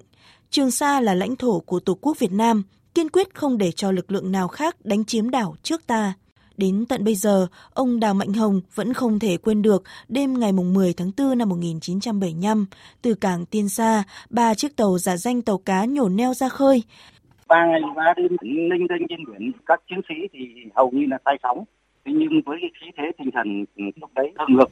Trường 0.51 0.71
Sa 0.71 1.01
là 1.01 1.15
lãnh 1.15 1.37
thổ 1.37 1.61
của 1.61 1.81
Tổ 1.81 1.95
quốc 2.01 2.19
Việt 2.19 2.33
Nam, 2.33 2.63
kiên 2.95 3.09
quyết 3.09 3.35
không 3.35 3.59
để 3.59 3.73
cho 3.73 3.91
lực 3.91 4.13
lượng 4.13 4.33
nào 4.33 4.49
khác 4.49 4.77
đánh 4.85 5.05
chiếm 5.05 5.31
đảo 5.31 5.55
trước 5.63 5.87
ta. 5.87 6.15
Đến 6.57 6.85
tận 6.89 7.05
bây 7.05 7.15
giờ, 7.15 7.47
ông 7.75 8.01
Đào 8.01 8.15
Mạnh 8.15 8.33
Hồng 8.33 8.61
vẫn 8.75 8.93
không 8.93 9.19
thể 9.19 9.37
quên 9.37 9.63
được 9.63 9.83
đêm 10.09 10.41
ngày 10.41 10.53
10 10.53 10.93
tháng 10.93 11.11
4 11.19 11.39
năm 11.39 11.49
1975, 11.49 12.67
từ 13.03 13.15
cảng 13.15 13.47
Tiên 13.47 13.69
Sa, 13.69 14.03
ba 14.31 14.55
chiếc 14.55 14.77
tàu 14.77 14.99
giả 14.99 15.17
danh 15.17 15.43
tàu 15.43 15.59
cá 15.59 15.85
nhổ 15.85 16.09
neo 16.09 16.35
ra 16.35 16.49
khơi. 16.49 16.83
Ba 17.49 17.67
ngày 17.67 17.81
ba 17.97 18.15
đêm 18.17 18.37
ninh 18.43 18.87
đênh 18.89 19.09
trên 19.09 19.19
biển, 19.27 19.53
các 19.67 19.81
chiến 19.91 20.01
sĩ 20.09 20.15
thì 20.33 20.41
hầu 20.75 20.91
như 20.91 21.07
là 21.11 21.19
tay 21.25 21.39
sóng. 21.43 21.65
Thế 22.05 22.13
nhưng 22.15 22.41
với 22.47 22.57
khí 22.61 22.87
thế 22.97 23.05
tinh 23.19 23.31
thần 23.35 23.65
lúc 24.01 24.11
đấy 24.15 24.33
thường 24.39 24.57
ngược 24.57 24.71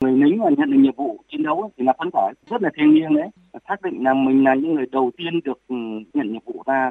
người 0.00 0.12
lính 0.12 0.38
mà 0.38 0.50
nhận 0.58 0.70
được 0.70 0.78
nhiệm 0.78 0.94
vụ 0.96 1.20
chiến 1.32 1.42
đấu 1.42 1.70
thì 1.76 1.84
là 1.84 1.92
phấn 1.98 2.10
khởi 2.12 2.32
rất 2.50 2.62
là 2.62 2.70
thiêng 2.76 2.94
liêng 2.94 3.14
đấy 3.14 3.28
xác 3.68 3.82
định 3.82 4.04
là 4.04 4.14
mình 4.14 4.44
là 4.44 4.54
những 4.54 4.74
người 4.74 4.86
đầu 4.92 5.10
tiên 5.16 5.40
được 5.44 5.58
ừ, 5.68 5.76
nhận 6.14 6.32
nhiệm 6.32 6.42
vụ 6.44 6.62
ra 6.66 6.90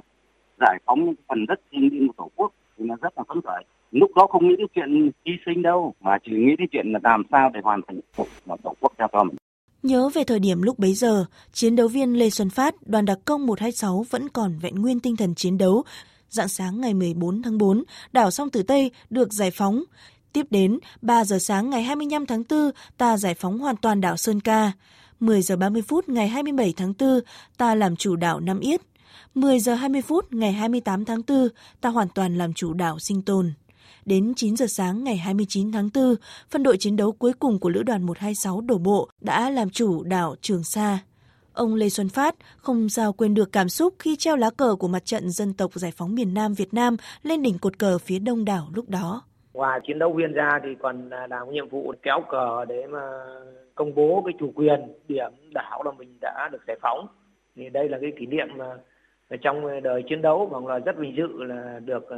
giải 0.59 0.79
phóng 0.85 1.05
những 1.05 1.15
phần 1.27 1.45
đất 1.45 1.59
thiêng 1.71 1.89
liêng 1.91 2.07
của 2.07 2.13
tổ 2.17 2.29
quốc 2.35 2.51
thì 2.77 2.85
là 2.88 2.95
rất 3.01 3.13
là 3.17 3.23
phấn 3.27 3.41
khởi 3.41 3.63
lúc 3.91 4.11
đó 4.15 4.27
không 4.27 4.47
nghĩ 4.47 4.55
đến 4.57 4.67
chuyện 4.75 5.11
hy 5.25 5.31
sinh 5.45 5.61
đâu 5.61 5.94
mà 6.01 6.17
chỉ 6.25 6.31
nghĩ 6.31 6.55
đến 6.57 6.67
chuyện 6.71 6.91
là 6.91 7.00
làm 7.03 7.23
sao 7.31 7.50
để 7.53 7.59
hoàn 7.63 7.81
thành 7.88 8.00
phục 8.13 8.27
mà 8.45 8.55
tổ 8.63 8.73
quốc 8.79 8.94
giao 8.97 9.07
cho 9.11 9.23
mình 9.23 9.35
Nhớ 9.83 10.09
về 10.13 10.23
thời 10.23 10.39
điểm 10.39 10.61
lúc 10.61 10.79
bấy 10.79 10.94
giờ, 10.94 11.25
chiến 11.51 11.75
đấu 11.75 11.88
viên 11.88 12.13
Lê 12.13 12.29
Xuân 12.29 12.50
Phát, 12.50 12.75
đoàn 12.85 13.05
đặc 13.05 13.19
công 13.25 13.45
126 13.45 14.05
vẫn 14.09 14.29
còn 14.29 14.59
vẹn 14.61 14.75
nguyên 14.75 15.00
tinh 15.00 15.15
thần 15.15 15.35
chiến 15.35 15.57
đấu. 15.57 15.83
Dạng 16.29 16.47
sáng 16.47 16.81
ngày 16.81 16.94
14 16.94 17.41
tháng 17.41 17.57
4, 17.57 17.83
đảo 18.11 18.31
Song 18.31 18.50
Tử 18.50 18.63
Tây 18.63 18.91
được 19.09 19.33
giải 19.33 19.51
phóng. 19.51 19.83
Tiếp 20.33 20.47
đến, 20.50 20.80
3 21.01 21.25
giờ 21.25 21.39
sáng 21.39 21.69
ngày 21.69 21.83
25 21.83 22.25
tháng 22.25 22.44
4, 22.50 22.71
ta 22.97 23.18
giải 23.18 23.33
phóng 23.33 23.59
hoàn 23.59 23.75
toàn 23.77 24.01
đảo 24.01 24.17
Sơn 24.17 24.39
Ca. 24.39 24.72
10 25.19 25.41
giờ 25.41 25.55
30 25.55 25.81
phút 25.81 26.10
ngày 26.10 26.27
27 26.27 26.74
tháng 26.77 26.93
4, 27.00 27.19
ta 27.58 27.75
làm 27.75 27.96
chủ 27.96 28.15
đảo 28.15 28.39
Nam 28.39 28.60
Yết. 28.60 28.81
10 29.36 29.60
giờ 29.60 29.75
20 29.75 30.01
phút 30.01 30.34
ngày 30.34 30.51
28 30.51 31.05
tháng 31.05 31.22
4, 31.27 31.48
ta 31.81 31.89
hoàn 31.89 32.08
toàn 32.10 32.38
làm 32.38 32.53
chủ 32.53 32.74
đảo 32.74 33.00
Sinh 33.00 33.22
Tồn. 33.22 33.53
Đến 34.05 34.34
9 34.36 34.58
giờ 34.58 34.67
sáng 34.67 35.03
ngày 35.03 35.17
29 35.17 35.72
tháng 35.72 35.89
4, 35.93 36.15
phân 36.50 36.63
đội 36.63 36.77
chiến 36.77 36.96
đấu 36.96 37.12
cuối 37.12 37.34
cùng 37.34 37.60
của 37.60 37.69
Lữ 37.69 37.84
đoàn 37.84 38.03
126 38.03 38.62
đổ 38.62 38.77
bộ 38.77 39.10
đã 39.22 39.50
làm 39.50 39.69
chủ 39.69 40.03
đảo 40.03 40.36
Trường 40.41 40.63
Sa. 40.63 41.00
Ông 41.53 41.75
Lê 41.75 41.89
Xuân 41.89 42.10
Phát 42.10 42.36
không 42.58 42.89
sao 42.89 43.13
quên 43.13 43.34
được 43.34 43.51
cảm 43.51 43.69
xúc 43.69 43.96
khi 44.00 44.15
treo 44.15 44.36
lá 44.36 44.50
cờ 44.50 44.75
của 44.75 44.88
mặt 44.88 45.05
trận 45.05 45.29
dân 45.29 45.53
tộc 45.53 45.72
giải 45.74 45.91
phóng 45.91 46.15
miền 46.15 46.34
Nam 46.34 46.53
Việt 46.53 46.74
Nam 46.74 46.98
lên 47.24 47.41
đỉnh 47.41 47.60
cột 47.60 47.79
cờ 47.79 47.98
phía 47.98 48.19
đông 48.19 48.46
đảo 48.46 48.69
lúc 48.74 48.89
đó. 48.89 49.22
Ngoài 49.53 49.79
chiến 49.83 50.00
đấu 50.00 50.13
viên 50.13 50.33
ra 50.33 50.60
thì 50.63 50.75
còn 50.75 51.10
à, 51.10 51.27
làm 51.29 51.51
nhiệm 51.51 51.69
vụ 51.69 51.93
kéo 52.03 52.22
cờ 52.29 52.65
để 52.65 52.88
mà 52.88 53.01
công 53.75 53.95
bố 53.95 54.24
cái 54.25 54.33
chủ 54.39 54.51
quyền 54.55 54.93
điểm 55.07 55.31
đảo 55.53 55.83
là 55.83 55.91
mình 55.91 56.17
đã 56.22 56.50
được 56.51 56.62
giải 56.67 56.77
phóng. 56.81 57.07
Thì 57.55 57.69
đây 57.69 57.89
là 57.89 57.98
cái 58.01 58.12
kỷ 58.19 58.25
niệm 58.25 58.48
mà 58.57 58.75
trong 59.41 59.81
đời 59.83 60.03
chiến 60.10 60.22
đấu 60.22 60.45
và 60.45 60.60
là 60.74 60.79
rất 60.79 60.98
vinh 60.98 61.15
dự 61.15 61.43
là 61.43 61.79
được 61.86 62.10
à, 62.10 62.17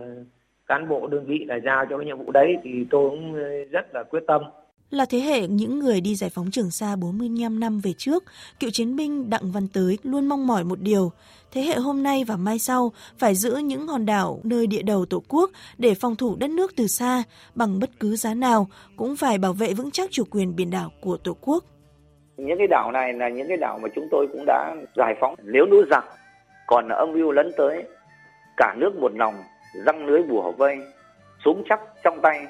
cán 0.68 0.90
bộ 0.90 1.08
đơn 1.08 1.26
vị 1.26 1.46
là 1.48 1.56
giao 1.56 1.86
cho 1.86 1.98
cái 1.98 2.06
nhiệm 2.06 2.18
vụ 2.18 2.32
đấy 2.32 2.58
thì 2.64 2.86
tôi 2.90 3.10
cũng 3.10 3.36
à, 3.36 3.50
rất 3.72 3.96
là 3.96 4.04
quyết 4.04 4.24
tâm. 4.28 4.42
Là 4.90 5.06
thế 5.06 5.20
hệ 5.20 5.48
những 5.48 5.80
người 5.80 6.02
đi 6.02 6.16
giải 6.16 6.30
phóng 6.30 6.52
Trường 6.52 6.72
Sa 6.72 6.96
45 6.96 7.60
năm 7.60 7.80
về 7.80 7.94
trước, 7.98 8.24
cựu 8.60 8.70
chiến 8.70 8.96
binh 8.96 9.30
Đặng 9.30 9.52
Văn 9.52 9.68
Tới 9.74 9.98
luôn 10.04 10.28
mong 10.28 10.48
mỏi 10.48 10.64
một 10.64 10.82
điều, 10.82 11.12
thế 11.52 11.62
hệ 11.62 11.76
hôm 11.76 12.04
nay 12.04 12.24
và 12.28 12.36
mai 12.36 12.60
sau 12.60 12.92
phải 13.18 13.36
giữ 13.36 13.56
những 13.56 13.88
hòn 13.88 14.06
đảo 14.06 14.40
nơi 14.44 14.68
địa 14.68 14.82
đầu 14.82 15.06
Tổ 15.06 15.24
quốc 15.28 15.52
để 15.78 15.94
phòng 15.94 16.16
thủ 16.16 16.36
đất 16.40 16.50
nước 16.50 16.76
từ 16.76 16.88
xa, 16.88 17.24
bằng 17.56 17.80
bất 17.80 17.90
cứ 18.00 18.16
giá 18.16 18.34
nào 18.34 18.68
cũng 18.96 19.16
phải 19.16 19.38
bảo 19.38 19.54
vệ 19.54 19.74
vững 19.74 19.92
chắc 19.92 20.12
chủ 20.12 20.24
quyền 20.32 20.56
biển 20.56 20.72
đảo 20.72 20.92
của 21.02 21.18
Tổ 21.18 21.38
quốc. 21.42 21.64
Những 22.38 22.58
cái 22.58 22.68
đảo 22.68 22.92
này 22.92 23.14
là 23.14 23.30
những 23.30 23.48
cái 23.48 23.58
đảo 23.58 23.80
mà 23.82 23.90
chúng 23.96 24.08
tôi 24.12 24.28
cũng 24.32 24.46
đã 24.46 24.76
giải 24.96 25.16
phóng. 25.22 25.36
Nếu 25.44 25.66
núi 25.66 25.84
giặc 25.92 26.06
còn 26.68 26.90
âm 26.90 27.12
mưu 27.14 27.32
lấn 27.32 27.52
tới, 27.58 27.84
cả 28.58 28.76
nước 28.78 28.96
một 28.96 29.12
lòng 29.16 29.36
răng 29.86 30.06
lưới 30.06 30.24
bùa 30.24 30.52
vây, 30.52 30.78
súng 31.46 31.64
chắc 31.70 31.80
trong 32.04 32.20
tay, 32.22 32.46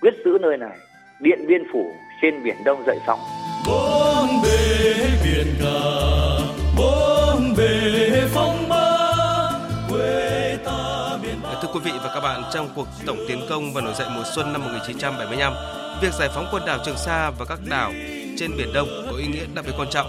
quyết 0.00 0.14
giữ 0.24 0.38
nơi 0.40 0.56
này, 0.56 0.78
điện 1.20 1.46
biên 1.46 1.62
phủ 1.72 1.92
trên 2.22 2.42
biển 2.42 2.64
đông 2.64 2.84
dậy 2.86 2.98
sóng. 3.06 3.20
Bốn 3.66 4.42
bề 4.42 4.94
biển 5.24 5.46
cả, 5.60 5.80
bốn 6.76 7.54
bề 7.56 8.22
phong 8.34 8.68
ba, 8.68 9.50
quê 9.90 10.56
ta 10.64 11.18
biển 11.22 11.34
Thưa 11.62 11.68
quý 11.74 11.80
vị 11.84 11.92
và 12.02 12.10
các 12.14 12.20
bạn, 12.20 12.42
trong 12.52 12.68
cuộc 12.74 12.86
tổng 13.06 13.18
tiến 13.28 13.40
công 13.48 13.72
và 13.72 13.80
nổi 13.80 13.94
dậy 13.98 14.08
mùa 14.14 14.22
xuân 14.34 14.52
năm 14.52 14.64
1975, 14.64 15.52
việc 16.02 16.12
giải 16.12 16.28
phóng 16.34 16.48
quần 16.52 16.66
đảo 16.66 16.78
Trường 16.86 16.96
Sa 16.96 17.30
và 17.38 17.44
các 17.44 17.58
đảo 17.70 17.92
trên 18.38 18.50
Biển 18.56 18.72
Đông 18.74 18.88
có 19.10 19.16
ý 19.16 19.26
nghĩa 19.26 19.44
đặc 19.54 19.64
biệt 19.68 19.72
quan 19.78 19.88
trọng. 19.90 20.06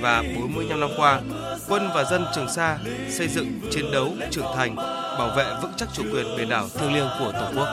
Và 0.00 0.22
45 0.36 0.80
năm 0.80 0.90
qua, 0.96 1.20
quân 1.68 1.88
và 1.94 2.04
dân 2.04 2.24
Trường 2.34 2.48
Sa 2.48 2.78
xây 3.08 3.28
dựng, 3.28 3.60
chiến 3.70 3.90
đấu, 3.92 4.08
trưởng 4.30 4.46
thành, 4.56 4.76
bảo 5.18 5.30
vệ 5.36 5.44
vững 5.62 5.72
chắc 5.76 5.88
chủ 5.92 6.02
quyền 6.12 6.26
biển 6.36 6.48
đảo 6.48 6.66
thiêng 6.78 6.94
liêng 6.94 7.08
của 7.18 7.32
Tổ 7.32 7.46
quốc. 7.56 7.68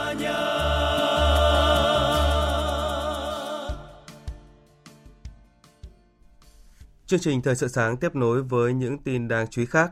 Chương 7.09 7.19
trình 7.19 7.41
Thời 7.41 7.55
sự 7.55 7.67
sáng 7.67 7.97
tiếp 7.97 8.15
nối 8.15 8.43
với 8.43 8.73
những 8.73 8.97
tin 8.97 9.27
đáng 9.27 9.47
chú 9.47 9.61
ý 9.61 9.65
khác. 9.65 9.91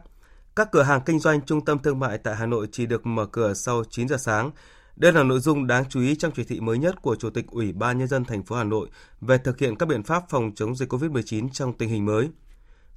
Các 0.55 0.71
cửa 0.71 0.83
hàng 0.83 1.01
kinh 1.05 1.19
doanh 1.19 1.41
trung 1.41 1.65
tâm 1.65 1.79
thương 1.79 2.00
mại 2.00 2.17
tại 2.17 2.36
Hà 2.36 2.45
Nội 2.45 2.67
chỉ 2.71 2.86
được 2.86 3.05
mở 3.05 3.25
cửa 3.25 3.53
sau 3.53 3.83
9 3.89 4.07
giờ 4.07 4.17
sáng. 4.17 4.51
Đây 4.95 5.13
là 5.13 5.24
nội 5.24 5.39
dung 5.39 5.67
đáng 5.67 5.83
chú 5.89 6.01
ý 6.01 6.15
trong 6.15 6.31
chỉ 6.31 6.43
thị 6.43 6.59
mới 6.59 6.77
nhất 6.77 7.01
của 7.01 7.15
Chủ 7.15 7.29
tịch 7.29 7.45
Ủy 7.47 7.71
ban 7.71 7.97
nhân 7.97 8.07
dân 8.07 8.25
thành 8.25 8.43
phố 8.43 8.55
Hà 8.55 8.63
Nội 8.63 8.89
về 9.21 9.38
thực 9.38 9.59
hiện 9.59 9.75
các 9.75 9.86
biện 9.86 10.03
pháp 10.03 10.24
phòng 10.29 10.51
chống 10.55 10.75
dịch 10.75 10.93
COVID-19 10.93 11.50
trong 11.50 11.74
tình 11.77 11.89
hình 11.89 12.05
mới. 12.05 12.29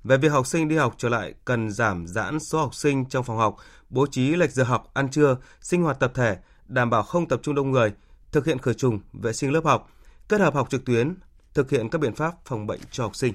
Về 0.04 0.16
việc 0.16 0.32
học 0.32 0.46
sinh 0.46 0.68
đi 0.68 0.76
học 0.76 0.94
trở 0.98 1.08
lại 1.08 1.34
cần 1.44 1.70
giảm 1.70 2.06
giãn 2.06 2.40
số 2.40 2.58
học 2.58 2.74
sinh 2.74 3.04
trong 3.04 3.24
phòng 3.24 3.38
học, 3.38 3.56
bố 3.90 4.06
trí 4.06 4.36
lệch 4.36 4.50
giờ 4.50 4.64
học, 4.64 4.90
ăn 4.94 5.10
trưa, 5.10 5.36
sinh 5.60 5.82
hoạt 5.82 6.00
tập 6.00 6.12
thể, 6.14 6.36
đảm 6.68 6.90
bảo 6.90 7.02
không 7.02 7.28
tập 7.28 7.40
trung 7.42 7.54
đông 7.54 7.70
người, 7.70 7.92
thực 8.32 8.46
hiện 8.46 8.58
khử 8.58 8.72
trùng, 8.72 9.00
vệ 9.12 9.32
sinh 9.32 9.52
lớp 9.52 9.64
học, 9.64 9.90
kết 10.28 10.40
hợp 10.40 10.54
học 10.54 10.70
trực 10.70 10.84
tuyến, 10.84 11.14
thực 11.54 11.70
hiện 11.70 11.88
các 11.88 12.00
biện 12.00 12.14
pháp 12.14 12.34
phòng 12.44 12.66
bệnh 12.66 12.80
cho 12.90 13.04
học 13.04 13.16
sinh. 13.16 13.34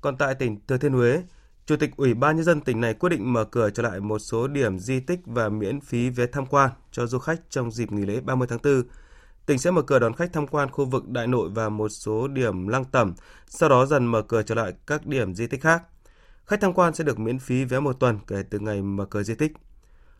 Còn 0.00 0.16
tại 0.16 0.34
tỉnh 0.34 0.58
Thừa 0.66 0.76
Thiên 0.76 0.92
Huế, 0.92 1.22
Chủ 1.66 1.76
tịch 1.76 1.96
Ủy 1.96 2.14
ban 2.14 2.36
nhân 2.36 2.44
dân 2.44 2.60
tỉnh 2.60 2.80
này 2.80 2.94
quyết 2.94 3.08
định 3.08 3.32
mở 3.32 3.44
cửa 3.44 3.70
trở 3.70 3.82
lại 3.82 4.00
một 4.00 4.18
số 4.18 4.48
điểm 4.48 4.78
di 4.78 5.00
tích 5.00 5.20
và 5.26 5.48
miễn 5.48 5.80
phí 5.80 6.10
vé 6.10 6.26
tham 6.26 6.46
quan 6.46 6.70
cho 6.90 7.06
du 7.06 7.18
khách 7.18 7.40
trong 7.50 7.70
dịp 7.70 7.92
nghỉ 7.92 8.06
lễ 8.06 8.20
30 8.20 8.48
tháng 8.50 8.58
4. 8.64 8.82
Tỉnh 9.46 9.58
sẽ 9.58 9.70
mở 9.70 9.82
cửa 9.82 9.98
đón 9.98 10.14
khách 10.14 10.32
tham 10.32 10.46
quan 10.46 10.70
khu 10.70 10.84
vực 10.84 11.08
Đại 11.08 11.26
Nội 11.26 11.50
và 11.54 11.68
một 11.68 11.88
số 11.88 12.28
điểm 12.28 12.68
lăng 12.68 12.84
tẩm, 12.84 13.14
sau 13.46 13.68
đó 13.68 13.86
dần 13.86 14.06
mở 14.06 14.22
cửa 14.22 14.42
trở 14.42 14.54
lại 14.54 14.72
các 14.86 15.06
điểm 15.06 15.34
di 15.34 15.46
tích 15.46 15.62
khác. 15.62 15.82
Khách 16.46 16.60
tham 16.60 16.72
quan 16.72 16.94
sẽ 16.94 17.04
được 17.04 17.18
miễn 17.18 17.38
phí 17.38 17.64
vé 17.64 17.80
một 17.80 18.00
tuần 18.00 18.18
kể 18.26 18.42
từ 18.50 18.58
ngày 18.58 18.82
mở 18.82 19.04
cửa 19.04 19.22
di 19.22 19.34
tích. 19.34 19.52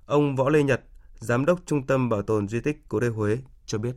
Ông 0.07 0.37
Võ 0.37 0.49
Lê 0.49 0.63
Nhật, 0.63 0.83
Giám 1.19 1.45
đốc 1.45 1.61
Trung 1.67 1.87
tâm 1.87 2.09
Bảo 2.09 2.23
tồn 2.23 2.49
Di 2.49 2.61
tích 2.61 2.83
Cố 2.89 3.01
Đô 3.01 3.11
Huế 3.11 3.39
cho 3.67 3.79
biết. 3.79 3.97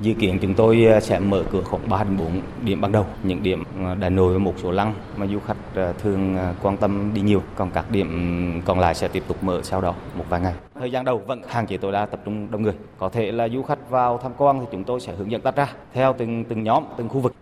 Dự 0.00 0.14
kiến 0.14 0.38
chúng 0.42 0.54
tôi 0.54 0.86
à, 0.86 1.00
sẽ 1.00 1.18
mở 1.18 1.44
cửa 1.52 1.62
khoảng 1.62 1.88
3 1.88 2.04
đến 2.04 2.16
4 2.16 2.42
điểm 2.62 2.80
ban 2.80 2.92
đầu, 2.92 3.06
những 3.22 3.42
điểm 3.42 3.62
Đà 4.00 4.08
Nội 4.08 4.32
và 4.32 4.38
một 4.38 4.54
số 4.62 4.70
lăng 4.70 4.94
mà 5.16 5.26
du 5.26 5.40
khách 5.40 5.56
à, 5.74 5.92
thường 6.02 6.36
à, 6.36 6.54
quan 6.62 6.76
tâm 6.76 7.14
đi 7.14 7.20
nhiều, 7.20 7.42
còn 7.56 7.70
các 7.70 7.90
điểm 7.90 8.62
còn 8.64 8.80
lại 8.80 8.94
sẽ 8.94 9.08
tiếp 9.08 9.22
tục 9.28 9.44
mở 9.44 9.60
sau 9.62 9.80
đó 9.80 9.94
một 10.14 10.24
vài 10.28 10.40
ngày. 10.40 10.54
Thời 10.74 10.90
gian 10.90 11.04
đầu 11.04 11.18
vẫn 11.18 11.42
hạn 11.48 11.66
chế 11.66 11.76
tối 11.76 11.92
đa 11.92 12.06
tập 12.06 12.20
trung 12.24 12.50
đông 12.50 12.62
người. 12.62 12.74
Có 12.98 13.08
thể 13.08 13.32
là 13.32 13.48
du 13.48 13.62
khách 13.62 13.90
vào 13.90 14.18
tham 14.22 14.32
quan 14.38 14.60
thì 14.60 14.66
chúng 14.72 14.84
tôi 14.84 15.00
sẽ 15.00 15.14
hướng 15.14 15.30
dẫn 15.30 15.40
tách 15.40 15.56
ra 15.56 15.72
theo 15.92 16.14
từng 16.18 16.44
từng 16.44 16.62
nhóm, 16.62 16.84
từng 16.98 17.08
khu 17.08 17.20
vực. 17.20 17.34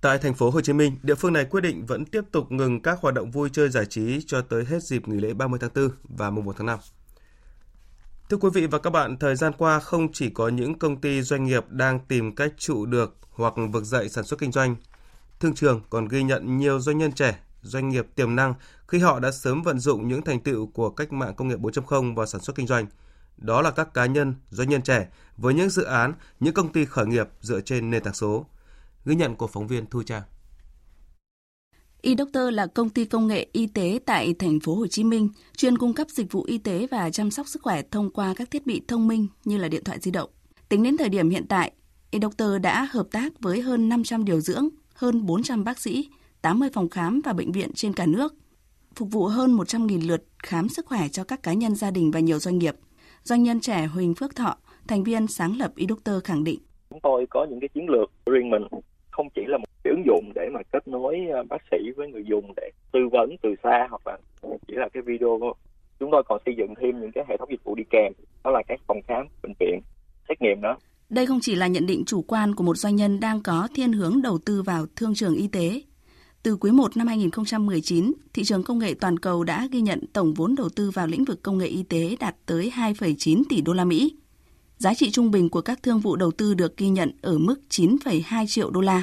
Tại 0.00 0.18
thành 0.18 0.34
phố 0.34 0.50
Hồ 0.50 0.60
Chí 0.60 0.72
Minh, 0.72 0.96
địa 1.02 1.14
phương 1.14 1.32
này 1.32 1.44
quyết 1.44 1.60
định 1.60 1.86
vẫn 1.86 2.04
tiếp 2.04 2.22
tục 2.32 2.52
ngừng 2.52 2.82
các 2.82 2.98
hoạt 3.00 3.14
động 3.14 3.30
vui 3.30 3.48
chơi 3.52 3.68
giải 3.68 3.86
trí 3.86 4.20
cho 4.26 4.40
tới 4.40 4.64
hết 4.64 4.82
dịp 4.82 5.08
nghỉ 5.08 5.20
lễ 5.20 5.34
30 5.34 5.58
tháng 5.62 5.70
4 5.74 5.88
và 6.02 6.30
mùng 6.30 6.44
1 6.44 6.54
tháng 6.58 6.66
5. 6.66 6.78
Thưa 8.30 8.36
quý 8.36 8.48
vị 8.54 8.66
và 8.66 8.78
các 8.78 8.90
bạn, 8.90 9.16
thời 9.16 9.36
gian 9.36 9.52
qua 9.58 9.80
không 9.80 10.12
chỉ 10.12 10.30
có 10.30 10.48
những 10.48 10.78
công 10.78 11.00
ty 11.00 11.22
doanh 11.22 11.44
nghiệp 11.44 11.64
đang 11.68 12.00
tìm 12.00 12.34
cách 12.34 12.52
trụ 12.58 12.86
được 12.86 13.16
hoặc 13.30 13.54
vực 13.72 13.84
dậy 13.84 14.08
sản 14.08 14.24
xuất 14.24 14.40
kinh 14.40 14.52
doanh. 14.52 14.76
Thương 15.40 15.54
trường 15.54 15.80
còn 15.90 16.08
ghi 16.08 16.22
nhận 16.22 16.58
nhiều 16.58 16.80
doanh 16.80 16.98
nhân 16.98 17.12
trẻ, 17.12 17.38
doanh 17.62 17.88
nghiệp 17.88 18.06
tiềm 18.14 18.36
năng 18.36 18.54
khi 18.88 18.98
họ 18.98 19.20
đã 19.20 19.30
sớm 19.30 19.62
vận 19.62 19.78
dụng 19.78 20.08
những 20.08 20.22
thành 20.22 20.40
tựu 20.40 20.66
của 20.66 20.90
cách 20.90 21.12
mạng 21.12 21.34
công 21.36 21.48
nghiệp 21.48 21.58
4.0 21.58 22.14
vào 22.14 22.26
sản 22.26 22.40
xuất 22.40 22.56
kinh 22.56 22.66
doanh. 22.66 22.86
Đó 23.36 23.62
là 23.62 23.70
các 23.70 23.94
cá 23.94 24.06
nhân, 24.06 24.34
doanh 24.50 24.68
nhân 24.68 24.82
trẻ 24.82 25.08
với 25.36 25.54
những 25.54 25.70
dự 25.70 25.82
án, 25.82 26.14
những 26.40 26.54
công 26.54 26.72
ty 26.72 26.84
khởi 26.84 27.06
nghiệp 27.06 27.28
dựa 27.40 27.60
trên 27.60 27.90
nền 27.90 28.02
tảng 28.02 28.14
số. 28.14 28.46
Ghi 29.04 29.14
nhận 29.14 29.36
của 29.36 29.46
phóng 29.46 29.66
viên 29.66 29.86
Thu 29.86 30.02
Trang 30.02 30.22
eDoctor 32.02 32.54
là 32.54 32.66
công 32.66 32.90
ty 32.90 33.04
công 33.04 33.26
nghệ 33.26 33.46
y 33.52 33.66
tế 33.66 33.98
tại 34.06 34.34
thành 34.38 34.60
phố 34.60 34.74
Hồ 34.74 34.86
Chí 34.86 35.04
Minh, 35.04 35.28
chuyên 35.56 35.78
cung 35.78 35.94
cấp 35.94 36.10
dịch 36.10 36.32
vụ 36.32 36.44
y 36.44 36.58
tế 36.58 36.86
và 36.90 37.10
chăm 37.10 37.30
sóc 37.30 37.48
sức 37.48 37.62
khỏe 37.62 37.82
thông 37.90 38.10
qua 38.10 38.34
các 38.36 38.50
thiết 38.50 38.66
bị 38.66 38.82
thông 38.88 39.08
minh 39.08 39.26
như 39.44 39.56
là 39.58 39.68
điện 39.68 39.84
thoại 39.84 39.98
di 40.00 40.10
động. 40.10 40.30
Tính 40.68 40.82
đến 40.82 40.96
thời 40.96 41.08
điểm 41.08 41.30
hiện 41.30 41.46
tại, 41.48 41.72
eDoctor 42.10 42.50
đã 42.62 42.88
hợp 42.90 43.06
tác 43.10 43.40
với 43.40 43.60
hơn 43.60 43.88
500 43.88 44.24
điều 44.24 44.40
dưỡng, 44.40 44.68
hơn 44.94 45.26
400 45.26 45.64
bác 45.64 45.78
sĩ, 45.78 46.08
80 46.42 46.68
phòng 46.72 46.88
khám 46.88 47.20
và 47.24 47.32
bệnh 47.32 47.52
viện 47.52 47.70
trên 47.74 47.92
cả 47.92 48.06
nước, 48.06 48.34
phục 48.94 49.08
vụ 49.10 49.26
hơn 49.26 49.56
100.000 49.56 50.08
lượt 50.08 50.24
khám 50.42 50.68
sức 50.68 50.86
khỏe 50.86 51.08
cho 51.08 51.24
các 51.24 51.42
cá 51.42 51.52
nhân 51.52 51.74
gia 51.74 51.90
đình 51.90 52.10
và 52.10 52.20
nhiều 52.20 52.38
doanh 52.38 52.58
nghiệp. 52.58 52.74
Doanh 53.22 53.42
nhân 53.42 53.60
trẻ 53.60 53.86
Huỳnh 53.86 54.14
Phước 54.14 54.36
Thọ, 54.36 54.56
thành 54.88 55.04
viên 55.04 55.26
sáng 55.26 55.56
lập 55.56 55.72
eDoctor 55.76 56.24
khẳng 56.24 56.44
định. 56.44 56.60
Chúng 56.90 57.00
tôi 57.02 57.26
có 57.30 57.46
những 57.50 57.60
cái 57.60 57.68
chiến 57.74 57.86
lược 57.88 58.10
riêng 58.26 58.50
mình 58.50 58.62
không 59.20 59.30
chỉ 59.34 59.42
là 59.46 59.58
một 59.58 59.66
cái 59.84 59.90
ứng 59.90 60.04
dụng 60.06 60.32
để 60.34 60.48
mà 60.52 60.60
kết 60.72 60.88
nối 60.88 61.16
ờ, 61.32 61.42
bác 61.48 61.62
sĩ 61.70 61.76
với 61.96 62.08
người 62.08 62.24
dùng 62.30 62.52
để 62.56 62.70
tư 62.92 63.00
vấn 63.12 63.36
từ 63.42 63.54
xa 63.62 63.86
hoặc 63.90 64.06
là 64.06 64.18
chỉ 64.68 64.74
là 64.76 64.88
cái 64.92 65.02
video 65.02 65.40
chúng 66.00 66.10
tôi 66.12 66.22
còn 66.26 66.42
xây 66.46 66.54
dựng 66.58 66.74
thêm 66.80 67.00
những 67.00 67.12
cái 67.12 67.24
hệ 67.28 67.36
thống 67.36 67.50
dịch 67.50 67.64
vụ 67.64 67.74
đi 67.74 67.84
kèm 67.90 68.12
đó 68.44 68.50
là 68.50 68.62
các 68.68 68.80
phòng 68.86 69.00
khám 69.08 69.26
bệnh 69.42 69.52
viện 69.60 69.80
xét 70.28 70.42
nghiệm 70.42 70.60
đó 70.60 70.76
đây 71.10 71.26
không 71.26 71.38
chỉ 71.42 71.54
là 71.54 71.66
nhận 71.66 71.86
định 71.86 72.04
chủ 72.06 72.24
quan 72.28 72.54
của 72.54 72.64
một 72.64 72.76
doanh 72.76 72.96
nhân 72.96 73.20
đang 73.20 73.42
có 73.42 73.68
thiên 73.74 73.92
hướng 73.92 74.22
đầu 74.22 74.38
tư 74.38 74.62
vào 74.62 74.86
thương 74.96 75.14
trường 75.14 75.34
y 75.34 75.48
tế. 75.48 75.82
Từ 76.42 76.56
quý 76.56 76.70
1 76.70 76.96
năm 76.96 77.06
2019, 77.06 78.12
thị 78.34 78.44
trường 78.44 78.62
công 78.62 78.78
nghệ 78.78 78.94
toàn 78.94 79.18
cầu 79.18 79.44
đã 79.44 79.68
ghi 79.72 79.80
nhận 79.80 80.00
tổng 80.12 80.34
vốn 80.34 80.54
đầu 80.54 80.68
tư 80.76 80.90
vào 80.90 81.06
lĩnh 81.06 81.24
vực 81.24 81.42
công 81.42 81.58
nghệ 81.58 81.66
y 81.66 81.82
tế 81.82 82.16
đạt 82.20 82.34
tới 82.46 82.72
2,9 82.76 83.42
tỷ 83.48 83.60
đô 83.60 83.72
la 83.72 83.84
Mỹ. 83.84 84.14
Giá 84.80 84.94
trị 84.94 85.10
trung 85.10 85.30
bình 85.30 85.48
của 85.48 85.60
các 85.60 85.82
thương 85.82 86.00
vụ 86.00 86.16
đầu 86.16 86.30
tư 86.30 86.54
được 86.54 86.76
ghi 86.76 86.88
nhận 86.88 87.12
ở 87.22 87.38
mức 87.38 87.60
9,2 87.70 88.46
triệu 88.46 88.70
đô 88.70 88.80
la. 88.80 89.02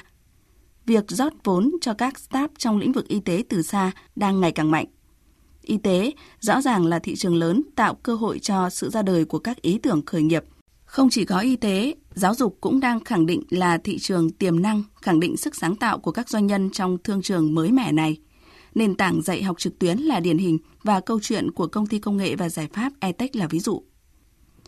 Việc 0.86 1.04
rót 1.08 1.34
vốn 1.44 1.72
cho 1.82 1.94
các 1.94 2.20
startup 2.20 2.52
trong 2.58 2.78
lĩnh 2.78 2.92
vực 2.92 3.08
y 3.08 3.20
tế 3.20 3.44
từ 3.50 3.62
xa 3.62 3.92
đang 4.16 4.42
ngày 4.42 4.52
càng 4.52 4.72
mạnh. 4.72 4.86
Y 5.62 5.78
tế 5.78 6.12
rõ 6.40 6.62
ràng 6.62 6.86
là 6.86 7.00
thị 7.00 7.16
trường 7.16 7.36
lớn 7.36 7.62
tạo 7.76 7.96
cơ 7.96 8.16
hội 8.16 8.40
cho 8.40 8.70
sự 8.70 8.90
ra 8.90 9.02
đời 9.02 9.26
của 9.26 9.40
các 9.40 9.62
ý 9.62 9.78
tưởng 9.78 10.06
khởi 10.06 10.22
nghiệp. 10.22 10.44
Không 10.86 11.10
chỉ 11.10 11.26
có 11.26 11.40
y 11.40 11.56
tế, 11.56 11.96
giáo 12.14 12.36
dục 12.36 12.58
cũng 12.62 12.80
đang 12.80 13.04
khẳng 13.04 13.26
định 13.26 13.44
là 13.50 13.78
thị 13.78 14.00
trường 14.00 14.30
tiềm 14.30 14.62
năng, 14.62 14.84
khẳng 15.02 15.20
định 15.20 15.38
sức 15.38 15.56
sáng 15.56 15.76
tạo 15.76 16.00
của 16.00 16.12
các 16.12 16.30
doanh 16.30 16.48
nhân 16.48 16.70
trong 16.74 16.98
thương 17.04 17.22
trường 17.22 17.56
mới 17.56 17.72
mẻ 17.72 17.92
này. 17.92 18.18
Nền 18.76 18.96
tảng 18.96 19.22
dạy 19.22 19.44
học 19.44 19.60
trực 19.60 19.80
tuyến 19.80 19.98
là 19.98 20.20
điển 20.20 20.38
hình 20.38 20.58
và 20.84 21.00
câu 21.00 21.20
chuyện 21.22 21.52
của 21.52 21.68
công 21.68 21.88
ty 21.88 22.00
công 22.00 22.18
nghệ 22.18 22.36
và 22.36 22.50
giải 22.50 22.68
pháp 22.74 22.94
ETech 23.00 23.36
là 23.36 23.48
ví 23.48 23.60
dụ. 23.60 23.84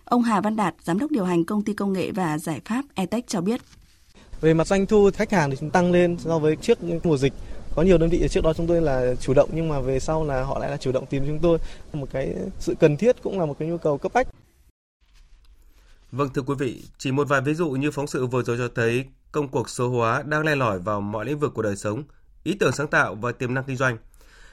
Ông 0.10 0.22
Hà 0.22 0.42
Văn 0.42 0.56
Đạt, 0.56 0.76
giám 0.84 1.00
đốc 1.00 1.12
điều 1.12 1.26
hành 1.26 1.46
công 1.46 1.64
ty 1.64 1.74
công 1.74 1.94
nghệ 1.94 2.12
và 2.12 2.38
giải 2.38 2.62
pháp 2.66 2.86
ETEC 2.96 3.28
cho 3.28 3.42
biết. 3.42 3.62
Về 4.42 4.54
mặt 4.54 4.68
doanh 4.68 4.86
thu 4.86 5.10
khách 5.14 5.32
hàng 5.32 5.52
thì 5.52 5.58
chúng 5.60 5.70
tăng 5.70 5.92
lên 5.92 6.18
so 6.20 6.40
với 6.40 6.56
trước 6.56 6.78
mùa 7.04 7.18
dịch. 7.18 7.34
Có 7.76 7.82
nhiều 7.82 7.98
đơn 7.98 8.10
vị 8.10 8.28
trước 8.30 8.44
đó 8.44 8.54
chúng 8.54 8.68
tôi 8.68 8.82
là 8.82 9.16
chủ 9.22 9.34
động 9.34 9.50
nhưng 9.54 9.70
mà 9.70 9.80
về 9.80 10.00
sau 10.00 10.26
là 10.26 10.44
họ 10.44 10.60
lại 10.60 10.72
là 10.72 10.78
chủ 10.78 10.92
động 10.92 11.06
tìm 11.06 11.24
chúng 11.28 11.40
tôi. 11.40 11.58
Một 11.94 12.08
cái 12.12 12.36
sự 12.60 12.76
cần 12.80 12.98
thiết 12.98 13.24
cũng 13.24 13.40
là 13.40 13.46
một 13.46 13.56
cái 13.60 13.68
nhu 13.68 13.78
cầu 13.78 13.98
cấp 13.98 14.14
bách. 14.14 14.28
Vâng 16.12 16.30
thưa 16.34 16.42
quý 16.42 16.56
vị, 16.60 16.84
chỉ 16.98 17.12
một 17.12 17.28
vài 17.28 17.42
ví 17.42 17.54
dụ 17.54 17.70
như 17.70 17.92
phóng 17.92 18.08
sự 18.08 18.26
vừa 18.26 18.44
rồi 18.44 18.58
cho 18.58 18.68
thấy 18.76 19.06
công 19.32 19.48
cuộc 19.48 19.70
số 19.70 19.90
hóa 19.90 20.24
đang 20.26 20.46
len 20.46 20.60
lỏi 20.60 20.80
vào 20.80 21.02
mọi 21.02 21.26
lĩnh 21.26 21.40
vực 21.40 21.54
của 21.54 21.62
đời 21.62 21.76
sống, 21.76 22.04
ý 22.44 22.56
tưởng 22.60 22.72
sáng 22.72 22.88
tạo 22.88 23.16
và 23.16 23.32
tiềm 23.32 23.54
năng 23.54 23.64
kinh 23.64 23.78
doanh. 23.78 23.98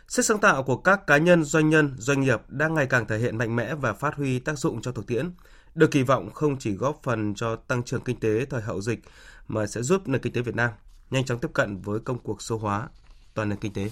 Sức 0.09 0.23
sáng 0.23 0.39
tạo 0.39 0.63
của 0.63 0.77
các 0.77 1.07
cá 1.07 1.17
nhân, 1.17 1.45
doanh 1.45 1.69
nhân, 1.69 1.95
doanh 1.99 2.21
nghiệp 2.21 2.41
đang 2.49 2.75
ngày 2.75 2.87
càng 2.87 3.07
thể 3.07 3.19
hiện 3.19 3.39
mạnh 3.39 3.57
mẽ 3.57 3.75
và 3.75 3.93
phát 3.93 4.15
huy 4.15 4.39
tác 4.39 4.59
dụng 4.59 4.83
trong 4.83 4.95
thực 4.95 5.07
tiễn, 5.07 5.31
được 5.75 5.91
kỳ 5.91 6.03
vọng 6.03 6.31
không 6.35 6.59
chỉ 6.59 6.73
góp 6.73 7.01
phần 7.03 7.35
cho 7.35 7.57
tăng 7.57 7.83
trưởng 7.83 8.01
kinh 8.01 8.21
tế 8.21 8.45
thời 8.51 8.63
hậu 8.63 8.81
dịch 8.81 9.01
mà 9.49 9.67
sẽ 9.67 9.83
giúp 9.83 10.09
nền 10.09 10.23
kinh 10.23 10.33
tế 10.33 10.41
Việt 10.41 10.55
Nam 10.57 10.71
nhanh 11.11 11.25
chóng 11.25 11.39
tiếp 11.39 11.49
cận 11.53 11.81
với 11.81 12.01
công 12.01 12.19
cuộc 12.19 12.43
số 12.43 12.59
hóa 12.59 12.89
toàn 13.35 13.49
nền 13.49 13.59
kinh 13.59 13.73
tế. 13.73 13.91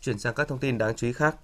Chuyển 0.00 0.18
sang 0.18 0.34
các 0.34 0.48
thông 0.48 0.58
tin 0.58 0.78
đáng 0.78 0.96
chú 0.96 1.06
ý 1.06 1.12
khác. 1.12 1.36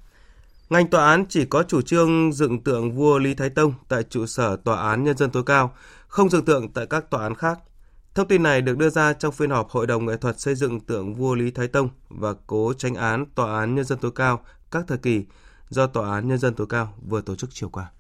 Ngành 0.71 0.91
tòa 0.91 1.11
án 1.11 1.25
chỉ 1.29 1.45
có 1.45 1.63
chủ 1.63 1.83
trương 1.83 2.33
dựng 2.33 2.63
tượng 2.63 2.93
vua 2.93 3.19
Lý 3.19 3.35
Thái 3.35 3.51
Tông 3.51 3.75
tại 3.89 4.03
trụ 4.03 4.27
sở 4.27 4.57
Tòa 4.57 4.91
án 4.91 5.05
Nhân 5.05 5.17
dân 5.17 5.31
tối 5.31 5.43
cao, 5.47 5.75
không 6.09 6.31
dựng 6.31 6.45
tượng 6.45 6.73
tại 6.73 6.87
các 6.87 7.11
tòa 7.11 7.23
án 7.23 7.35
khác. 7.35 7.59
Thông 8.15 8.29
tin 8.29 8.43
này 8.43 8.63
được 8.63 8.79
đưa 8.79 8.91
ra 8.91 9.13
trong 9.13 9.33
phiên 9.33 9.51
họp 9.51 9.71
Hội 9.71 9.87
đồng 9.87 10.07
nghệ 10.07 10.17
thuật 10.17 10.41
xây 10.41 10.55
dựng 10.55 10.81
tượng 10.81 11.15
vua 11.15 11.35
Lý 11.35 11.51
Thái 11.51 11.69
Tông 11.69 11.89
và 12.09 12.35
cố 12.47 12.73
tranh 12.73 12.95
án 12.95 13.27
Tòa 13.35 13.61
án 13.61 13.75
Nhân 13.75 13.85
dân 13.85 13.99
tối 13.99 14.11
cao 14.15 14.41
các 14.71 14.85
thời 14.89 14.99
kỳ 14.99 15.25
do 15.69 15.87
Tòa 15.87 16.15
án 16.15 16.29
Nhân 16.29 16.39
dân 16.39 16.55
tối 16.55 16.67
cao 16.71 16.95
vừa 17.09 17.21
tổ 17.21 17.37
chức 17.37 17.51
chiều 17.53 17.69
qua. 17.69 17.91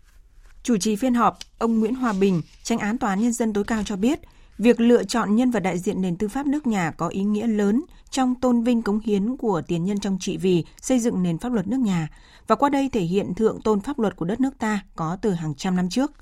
Chủ 0.62 0.76
trì 0.76 0.97
phiên 0.97 1.14
họp, 1.14 1.38
ông 1.59 1.80
Nguyễn 1.80 1.94
Hòa 1.94 2.12
Bình, 2.21 2.42
tranh 2.62 2.78
án 2.78 2.99
Tòa 2.99 3.11
án 3.11 3.21
Nhân 3.21 3.33
dân 3.33 3.52
tối 3.52 3.64
cao 3.64 3.83
cho 3.85 3.97
biết, 3.97 4.21
việc 4.59 4.80
lựa 4.80 5.04
chọn 5.04 5.37
nhân 5.37 5.50
vật 5.50 5.61
đại 5.61 5.78
diện 5.78 6.02
nền 6.02 6.16
tư 6.16 6.28
pháp 6.28 6.47
nước 6.47 6.66
nhà 6.66 6.90
có 6.90 7.09
ý 7.09 7.23
nghĩa 7.23 7.47
lớn 7.47 7.83
trong 8.11 8.35
tôn 8.35 8.62
vinh 8.62 8.83
cống 8.83 9.00
hiến 9.00 9.37
của 9.37 9.62
tiền 9.66 9.85
nhân 9.85 10.00
trong 10.00 10.18
trị 10.21 10.37
vì 10.37 10.64
xây 10.80 10.99
dựng 10.99 11.23
nền 11.23 11.38
pháp 11.38 11.52
luật 11.52 11.66
nước 11.66 11.80
nhà 11.80 12.09
và 12.47 12.56
qua 12.56 12.68
đây 12.68 12.88
thể 12.92 13.00
hiện 13.00 13.35
thượng 13.35 13.61
tôn 13.64 13.80
pháp 13.80 13.99
luật 13.99 14.16
của 14.16 14.25
đất 14.25 14.40
nước 14.40 14.59
ta 14.59 14.80
có 14.97 15.16
từ 15.23 15.30
hàng 15.30 15.54
trăm 15.54 15.76
năm 15.76 15.88
trước. 15.88 16.12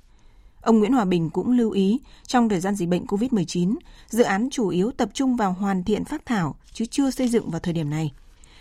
Ông 0.63 0.79
Nguyễn 0.79 0.93
Hòa 0.93 1.05
Bình 1.05 1.31
cũng 1.31 1.51
lưu 1.51 1.71
ý, 1.71 2.01
trong 2.27 2.49
thời 2.49 2.61
gian 2.61 2.75
dịch 2.75 2.89
bệnh 2.89 3.05
COVID-19, 3.05 3.77
dự 4.09 4.23
án 4.23 4.49
chủ 4.51 4.69
yếu 4.69 4.91
tập 4.91 5.09
trung 5.15 5.37
vào 5.37 5.53
hoàn 5.53 5.85
thiện 5.85 6.05
phác 6.05 6.27
thảo 6.27 6.57
chứ 6.73 6.85
chưa 6.87 7.11
xây 7.11 7.29
dựng 7.29 7.51
vào 7.51 7.61
thời 7.61 7.75
điểm 7.75 7.91
này. 7.91 8.13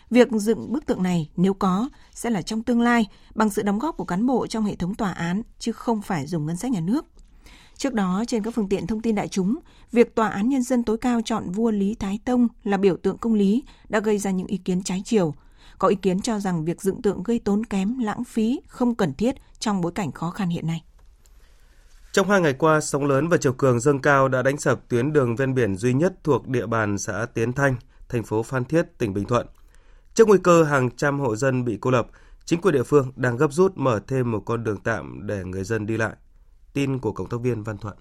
Việc 0.10 0.32
dựng 0.32 0.74
bức 0.74 0.86
tượng 0.86 1.04
này 1.04 1.30
nếu 1.38 1.54
có 1.54 1.90
sẽ 2.12 2.30
là 2.30 2.42
trong 2.42 2.64
tương 2.64 2.82
lai 2.82 3.08
bằng 3.36 3.50
sự 3.50 3.62
đóng 3.62 3.80
góp 3.80 3.98
của 3.98 4.06
cán 4.06 4.26
bộ 4.26 4.48
trong 4.48 4.66
hệ 4.66 4.76
thống 4.76 4.96
tòa 4.96 5.12
án 5.12 5.42
chứ 5.60 5.72
không 5.72 6.02
phải 6.02 6.28
dùng 6.28 6.46
ngân 6.46 6.58
sách 6.58 6.72
nhà 6.72 6.80
nước. 6.80 7.06
Trước 7.78 7.94
đó, 7.94 8.24
trên 8.28 8.44
các 8.44 8.54
phương 8.56 8.70
tiện 8.70 8.88
thông 8.88 9.02
tin 9.02 9.16
đại 9.16 9.28
chúng, 9.28 9.60
việc 9.92 10.16
Tòa 10.16 10.28
án 10.28 10.50
Nhân 10.50 10.64
dân 10.64 10.84
tối 10.84 10.98
cao 10.98 11.22
chọn 11.26 11.52
vua 11.52 11.72
Lý 11.72 11.96
Thái 11.96 12.20
Tông 12.26 12.48
là 12.64 12.78
biểu 12.78 12.98
tượng 12.98 13.18
công 13.18 13.34
lý 13.34 13.64
đã 13.90 14.00
gây 14.00 14.18
ra 14.18 14.32
những 14.32 14.48
ý 14.48 14.58
kiến 14.58 14.84
trái 14.84 15.02
chiều. 15.06 15.34
Có 15.78 15.88
ý 15.88 15.96
kiến 15.96 16.22
cho 16.22 16.40
rằng 16.40 16.66
việc 16.66 16.82
dựng 16.82 17.02
tượng 17.02 17.24
gây 17.24 17.40
tốn 17.40 17.66
kém, 17.66 18.00
lãng 18.00 18.24
phí, 18.24 18.60
không 18.68 18.96
cần 18.96 19.14
thiết 19.14 19.36
trong 19.60 19.82
bối 19.82 19.92
cảnh 19.92 20.12
khó 20.12 20.30
khăn 20.30 20.50
hiện 20.50 20.68
nay. 20.68 20.84
Trong 22.14 22.30
hai 22.30 22.42
ngày 22.42 22.54
qua, 22.54 22.82
sóng 22.82 23.06
lớn 23.06 23.28
và 23.28 23.38
chiều 23.38 23.54
cường 23.54 23.80
dâng 23.80 24.00
cao 24.00 24.28
đã 24.28 24.42
đánh 24.42 24.58
sập 24.58 24.90
tuyến 24.90 25.14
đường 25.14 25.36
ven 25.36 25.54
biển 25.54 25.76
duy 25.76 25.94
nhất 25.94 26.14
thuộc 26.24 26.48
địa 26.48 26.66
bàn 26.66 26.98
xã 26.98 27.26
Tiến 27.34 27.54
Thanh, 27.54 27.76
thành 28.10 28.24
phố 28.24 28.44
Phan 28.44 28.66
Thiết, 28.66 28.98
tỉnh 28.98 29.14
Bình 29.14 29.26
Thuận. 29.26 29.48
Trước 30.14 30.28
nguy 30.28 30.38
cơ 30.44 30.64
hàng 30.64 30.90
trăm 30.96 31.20
hộ 31.20 31.36
dân 31.36 31.66
bị 31.66 31.78
cô 31.82 31.92
lập, 31.92 32.08
chính 32.46 32.62
quyền 32.62 32.74
địa 32.74 32.84
phương 32.84 33.12
đang 33.16 33.38
gấp 33.38 33.54
rút 33.54 33.72
mở 33.76 34.00
thêm 34.08 34.32
một 34.32 34.40
con 34.46 34.64
đường 34.64 34.78
tạm 34.84 35.28
để 35.28 35.44
người 35.44 35.64
dân 35.64 35.86
đi 35.86 35.98
lại. 35.98 36.14
Tin 36.74 37.00
của 37.00 37.12
cộng 37.12 37.30
tác 37.30 37.42
viên 37.42 37.64
Văn 37.64 37.78
Thuận. 37.78 37.98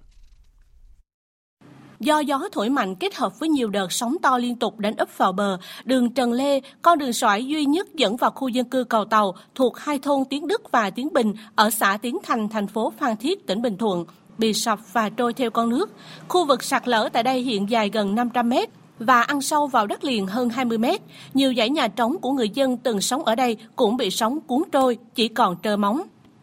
Do 2.01 2.19
gió 2.19 2.41
thổi 2.51 2.69
mạnh 2.69 2.95
kết 2.95 3.15
hợp 3.15 3.39
với 3.39 3.49
nhiều 3.49 3.69
đợt 3.69 3.91
sóng 3.91 4.15
to 4.21 4.37
liên 4.37 4.55
tục 4.55 4.79
đánh 4.79 4.95
úp 4.95 5.17
vào 5.17 5.31
bờ, 5.31 5.57
đường 5.83 6.13
Trần 6.13 6.33
Lê, 6.33 6.61
con 6.81 6.97
đường 6.97 7.13
sỏi 7.13 7.45
duy 7.45 7.65
nhất 7.65 7.95
dẫn 7.95 8.17
vào 8.17 8.31
khu 8.31 8.47
dân 8.47 8.69
cư 8.69 8.83
cầu 8.83 9.05
tàu 9.05 9.35
thuộc 9.55 9.77
hai 9.77 9.99
thôn 9.99 10.25
Tiến 10.29 10.47
Đức 10.47 10.71
và 10.71 10.89
Tiến 10.89 11.13
Bình 11.13 11.33
ở 11.55 11.69
xã 11.69 11.97
Tiến 12.01 12.17
Thành, 12.23 12.49
thành 12.49 12.67
phố 12.67 12.93
Phan 12.99 13.17
Thiết, 13.17 13.47
tỉnh 13.47 13.61
Bình 13.61 13.77
Thuận, 13.77 14.05
bị 14.37 14.53
sập 14.53 14.93
và 14.93 15.09
trôi 15.09 15.33
theo 15.33 15.51
con 15.51 15.69
nước. 15.69 15.91
Khu 16.27 16.45
vực 16.45 16.63
sạt 16.63 16.87
lở 16.87 17.09
tại 17.13 17.23
đây 17.23 17.41
hiện 17.41 17.69
dài 17.69 17.89
gần 17.89 18.15
500 18.15 18.49
mét 18.49 18.69
và 18.99 19.21
ăn 19.21 19.41
sâu 19.41 19.67
vào 19.67 19.87
đất 19.87 20.03
liền 20.03 20.27
hơn 20.27 20.49
20 20.49 20.77
mét. 20.77 21.01
Nhiều 21.33 21.53
dãy 21.57 21.69
nhà 21.69 21.87
trống 21.87 22.17
của 22.21 22.31
người 22.31 22.49
dân 22.49 22.77
từng 22.77 23.01
sống 23.01 23.25
ở 23.25 23.35
đây 23.35 23.57
cũng 23.75 23.97
bị 23.97 24.09
sóng 24.09 24.39
cuốn 24.41 24.61
trôi, 24.71 24.97
chỉ 25.15 25.27
còn 25.27 25.55
trơ 25.63 25.77
móng. 25.77 26.01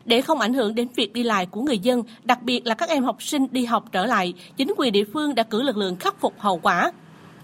Để 0.08 0.20
không 0.20 0.40
ảnh 0.40 0.54
hưởng 0.54 0.74
đến 0.74 0.88
việc 0.94 1.12
đi 1.12 1.22
lại 1.22 1.46
của 1.46 1.62
người 1.62 1.78
dân, 1.78 2.02
đặc 2.24 2.42
biệt 2.42 2.66
là 2.66 2.74
các 2.74 2.88
em 2.88 3.04
học 3.04 3.22
sinh 3.22 3.46
đi 3.50 3.64
học 3.64 3.84
trở 3.92 4.06
lại, 4.06 4.34
chính 4.56 4.74
quyền 4.76 4.92
địa 4.92 5.04
phương 5.12 5.34
đã 5.34 5.42
cử 5.42 5.62
lực 5.62 5.76
lượng 5.76 5.96
khắc 5.96 6.20
phục 6.20 6.34
hậu 6.38 6.58
quả. 6.58 6.92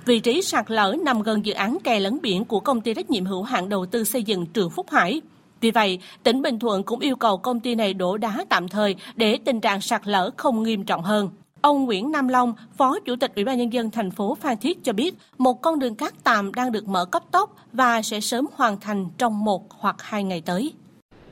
Vị 0.07 0.21
trí 0.21 0.43
sạt 0.43 0.71
lở 0.71 0.97
nằm 1.05 1.23
gần 1.23 1.47
dự 1.47 1.53
án 1.53 1.79
kè 1.85 2.01
lấn 2.01 2.21
biển 2.23 2.45
của 2.45 2.61
công 2.61 2.81
ty 2.81 2.95
trách 2.95 3.11
nhiệm 3.11 3.25
hữu 3.25 3.43
hạn 3.43 3.69
đầu 3.69 3.87
tư 3.87 4.05
xây 4.05 4.23
dựng 4.23 4.47
Trường 4.47 4.71
Phúc 4.71 4.87
Hải. 4.91 5.21
Vì 5.61 5.71
vậy, 5.71 5.99
tỉnh 6.23 6.43
Bình 6.43 6.59
Thuận 6.59 6.83
cũng 6.83 7.01
yêu 7.01 7.17
cầu 7.17 7.37
công 7.37 7.61
ty 7.61 7.75
này 7.75 7.95
đổ 7.95 8.17
đá 8.17 8.45
tạm 8.49 8.69
thời 8.69 8.95
để 9.17 9.39
tình 9.45 9.61
trạng 9.61 9.81
sạt 9.81 10.01
lở 10.05 10.31
không 10.37 10.63
nghiêm 10.63 10.85
trọng 10.85 11.03
hơn. 11.03 11.31
Ông 11.61 11.85
Nguyễn 11.85 12.13
Nam 12.13 12.29
Long, 12.29 12.55
Phó 12.77 12.99
Chủ 13.05 13.17
tịch 13.17 13.33
Ủy 13.35 13.45
ban 13.45 13.59
nhân 13.59 13.73
dân 13.73 13.91
thành 13.91 14.11
phố 14.11 14.35
Phan 14.35 14.57
Thiết 14.57 14.85
cho 14.85 14.93
biết, 14.93 15.15
một 15.39 15.63
con 15.63 15.79
đường 15.79 15.95
cát 15.95 16.15
tạm 16.25 16.55
đang 16.55 16.73
được 16.73 16.89
mở 16.89 17.05
cấp 17.05 17.23
tốc 17.31 17.57
và 17.73 18.03
sẽ 18.03 18.21
sớm 18.21 18.47
hoàn 18.55 18.81
thành 18.81 19.07
trong 19.19 19.45
một 19.45 19.73
hoặc 19.79 19.97
hai 19.99 20.25
ngày 20.25 20.43
tới. 20.47 20.73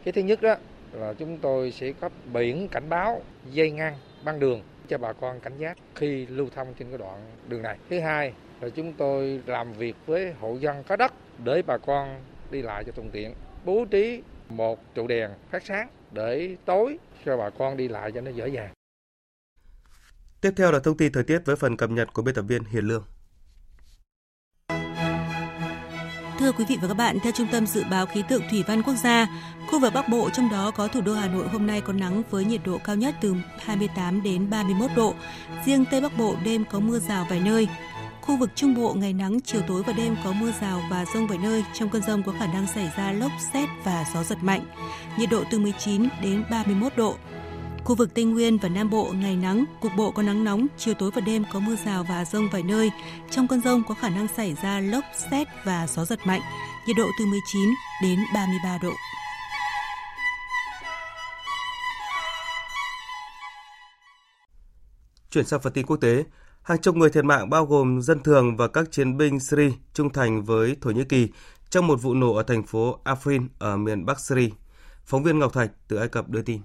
Cái 0.04 0.12
thứ 0.12 0.22
nhất 0.22 0.42
đó 0.42 0.54
là 0.92 1.12
chúng 1.12 1.38
tôi 1.38 1.72
sẽ 1.72 1.92
cấp 1.92 2.12
biển 2.32 2.68
cảnh 2.68 2.88
báo 2.88 3.22
dây 3.50 3.70
ngăn 3.70 3.94
băng 4.24 4.40
đường 4.40 4.62
cho 4.88 4.98
bà 4.98 5.12
con 5.12 5.40
cảnh 5.40 5.58
giác 5.58 5.78
khi 5.94 6.26
lưu 6.26 6.48
thông 6.54 6.74
trên 6.74 6.88
cái 6.88 6.98
đoạn 6.98 7.20
đường 7.48 7.62
này. 7.62 7.78
Thứ 7.90 8.00
hai 8.00 8.32
là 8.60 8.68
chúng 8.68 8.92
tôi 8.92 9.42
làm 9.46 9.72
việc 9.72 9.96
với 10.06 10.32
hộ 10.32 10.56
dân 10.60 10.82
có 10.84 10.96
đất 10.96 11.12
để 11.44 11.62
bà 11.66 11.78
con 11.78 12.20
đi 12.50 12.62
lại 12.62 12.84
cho 12.84 12.92
thuận 12.92 13.10
tiện, 13.10 13.34
bố 13.64 13.84
trí 13.90 14.22
một 14.48 14.94
trụ 14.94 15.06
đèn 15.06 15.30
phát 15.50 15.62
sáng 15.66 15.88
để 16.12 16.56
tối 16.64 16.98
cho 17.24 17.36
bà 17.36 17.50
con 17.50 17.76
đi 17.76 17.88
lại 17.88 18.12
cho 18.12 18.20
nó 18.20 18.30
dễ 18.30 18.48
dàng. 18.48 18.72
Tiếp 20.40 20.50
theo 20.56 20.72
là 20.72 20.78
thông 20.78 20.96
tin 20.96 21.12
thời 21.12 21.24
tiết 21.24 21.38
với 21.44 21.56
phần 21.56 21.76
cập 21.76 21.90
nhật 21.90 22.08
của 22.12 22.22
biên 22.22 22.34
tập 22.34 22.42
viên 22.42 22.64
Hiền 22.64 22.84
Lương. 22.84 23.04
Thưa 26.42 26.52
quý 26.52 26.64
vị 26.68 26.78
và 26.82 26.88
các 26.88 26.94
bạn, 26.94 27.18
theo 27.22 27.32
Trung 27.32 27.46
tâm 27.52 27.66
Dự 27.66 27.84
báo 27.90 28.06
Khí 28.06 28.22
tượng 28.28 28.42
Thủy 28.50 28.64
văn 28.66 28.82
Quốc 28.82 28.94
gia, 28.94 29.26
khu 29.70 29.80
vực 29.80 29.94
Bắc 29.94 30.08
Bộ 30.08 30.30
trong 30.30 30.48
đó 30.50 30.70
có 30.70 30.88
thủ 30.88 31.00
đô 31.00 31.14
Hà 31.14 31.28
Nội 31.28 31.48
hôm 31.48 31.66
nay 31.66 31.80
có 31.80 31.92
nắng 31.92 32.22
với 32.30 32.44
nhiệt 32.44 32.60
độ 32.64 32.78
cao 32.84 32.96
nhất 32.96 33.14
từ 33.20 33.34
28 33.58 34.22
đến 34.22 34.50
31 34.50 34.90
độ. 34.96 35.14
Riêng 35.64 35.84
Tây 35.90 36.00
Bắc 36.00 36.18
Bộ 36.18 36.36
đêm 36.44 36.64
có 36.70 36.80
mưa 36.80 36.98
rào 36.98 37.26
vài 37.30 37.40
nơi. 37.40 37.68
Khu 38.20 38.36
vực 38.36 38.50
Trung 38.54 38.74
Bộ 38.74 38.94
ngày 38.94 39.12
nắng, 39.12 39.40
chiều 39.40 39.60
tối 39.68 39.82
và 39.86 39.92
đêm 39.92 40.16
có 40.24 40.32
mưa 40.32 40.52
rào 40.60 40.82
và 40.90 41.04
rông 41.14 41.26
vài 41.26 41.38
nơi. 41.42 41.64
Trong 41.74 41.88
cơn 41.88 42.02
rông 42.02 42.22
có 42.22 42.32
khả 42.38 42.46
năng 42.46 42.66
xảy 42.66 42.90
ra 42.96 43.12
lốc, 43.12 43.32
xét 43.52 43.68
và 43.84 44.04
gió 44.14 44.22
giật 44.22 44.38
mạnh. 44.42 44.64
Nhiệt 45.18 45.30
độ 45.30 45.44
từ 45.50 45.58
19 45.58 46.08
đến 46.22 46.44
31 46.50 46.92
độ. 46.96 47.16
Khu 47.84 47.94
vực 47.94 48.14
Tây 48.14 48.24
Nguyên 48.24 48.58
và 48.58 48.68
Nam 48.68 48.90
Bộ 48.90 49.12
ngày 49.14 49.36
nắng, 49.36 49.64
cục 49.80 49.92
bộ 49.96 50.10
có 50.10 50.22
nắng 50.22 50.44
nóng, 50.44 50.66
chiều 50.76 50.94
tối 50.94 51.10
và 51.14 51.20
đêm 51.20 51.44
có 51.52 51.60
mưa 51.60 51.76
rào 51.86 52.04
và 52.08 52.24
rông 52.24 52.48
vài 52.52 52.62
nơi. 52.62 52.90
Trong 53.30 53.48
cơn 53.48 53.60
rông 53.60 53.82
có 53.88 53.94
khả 53.94 54.08
năng 54.08 54.28
xảy 54.28 54.56
ra 54.62 54.80
lốc, 54.80 55.04
xét 55.30 55.48
và 55.64 55.86
gió 55.86 56.04
giật 56.04 56.18
mạnh. 56.26 56.40
Nhiệt 56.86 56.96
độ 56.96 57.06
từ 57.18 57.26
19 57.26 57.68
đến 58.02 58.18
33 58.34 58.78
độ. 58.82 58.92
Chuyển 65.30 65.44
sang 65.44 65.60
phần 65.60 65.72
tin 65.72 65.86
quốc 65.86 65.96
tế, 65.96 66.24
hàng 66.62 66.80
chục 66.80 66.96
người 66.96 67.10
thiệt 67.10 67.24
mạng 67.24 67.50
bao 67.50 67.66
gồm 67.66 68.02
dân 68.02 68.22
thường 68.22 68.56
và 68.56 68.68
các 68.68 68.90
chiến 68.90 69.16
binh 69.16 69.40
Syria 69.40 69.70
trung 69.94 70.12
thành 70.12 70.42
với 70.44 70.76
Thổ 70.80 70.90
Nhĩ 70.90 71.04
Kỳ 71.04 71.28
trong 71.70 71.86
một 71.86 72.02
vụ 72.02 72.14
nổ 72.14 72.34
ở 72.34 72.42
thành 72.42 72.62
phố 72.62 72.98
Afrin 73.04 73.48
ở 73.58 73.76
miền 73.76 74.06
Bắc 74.06 74.20
Syria. 74.20 74.50
Phóng 75.04 75.22
viên 75.22 75.38
Ngọc 75.38 75.52
Thạch 75.52 75.70
từ 75.88 75.96
Ai 75.96 76.08
Cập 76.08 76.28
đưa 76.28 76.42
tin. 76.42 76.60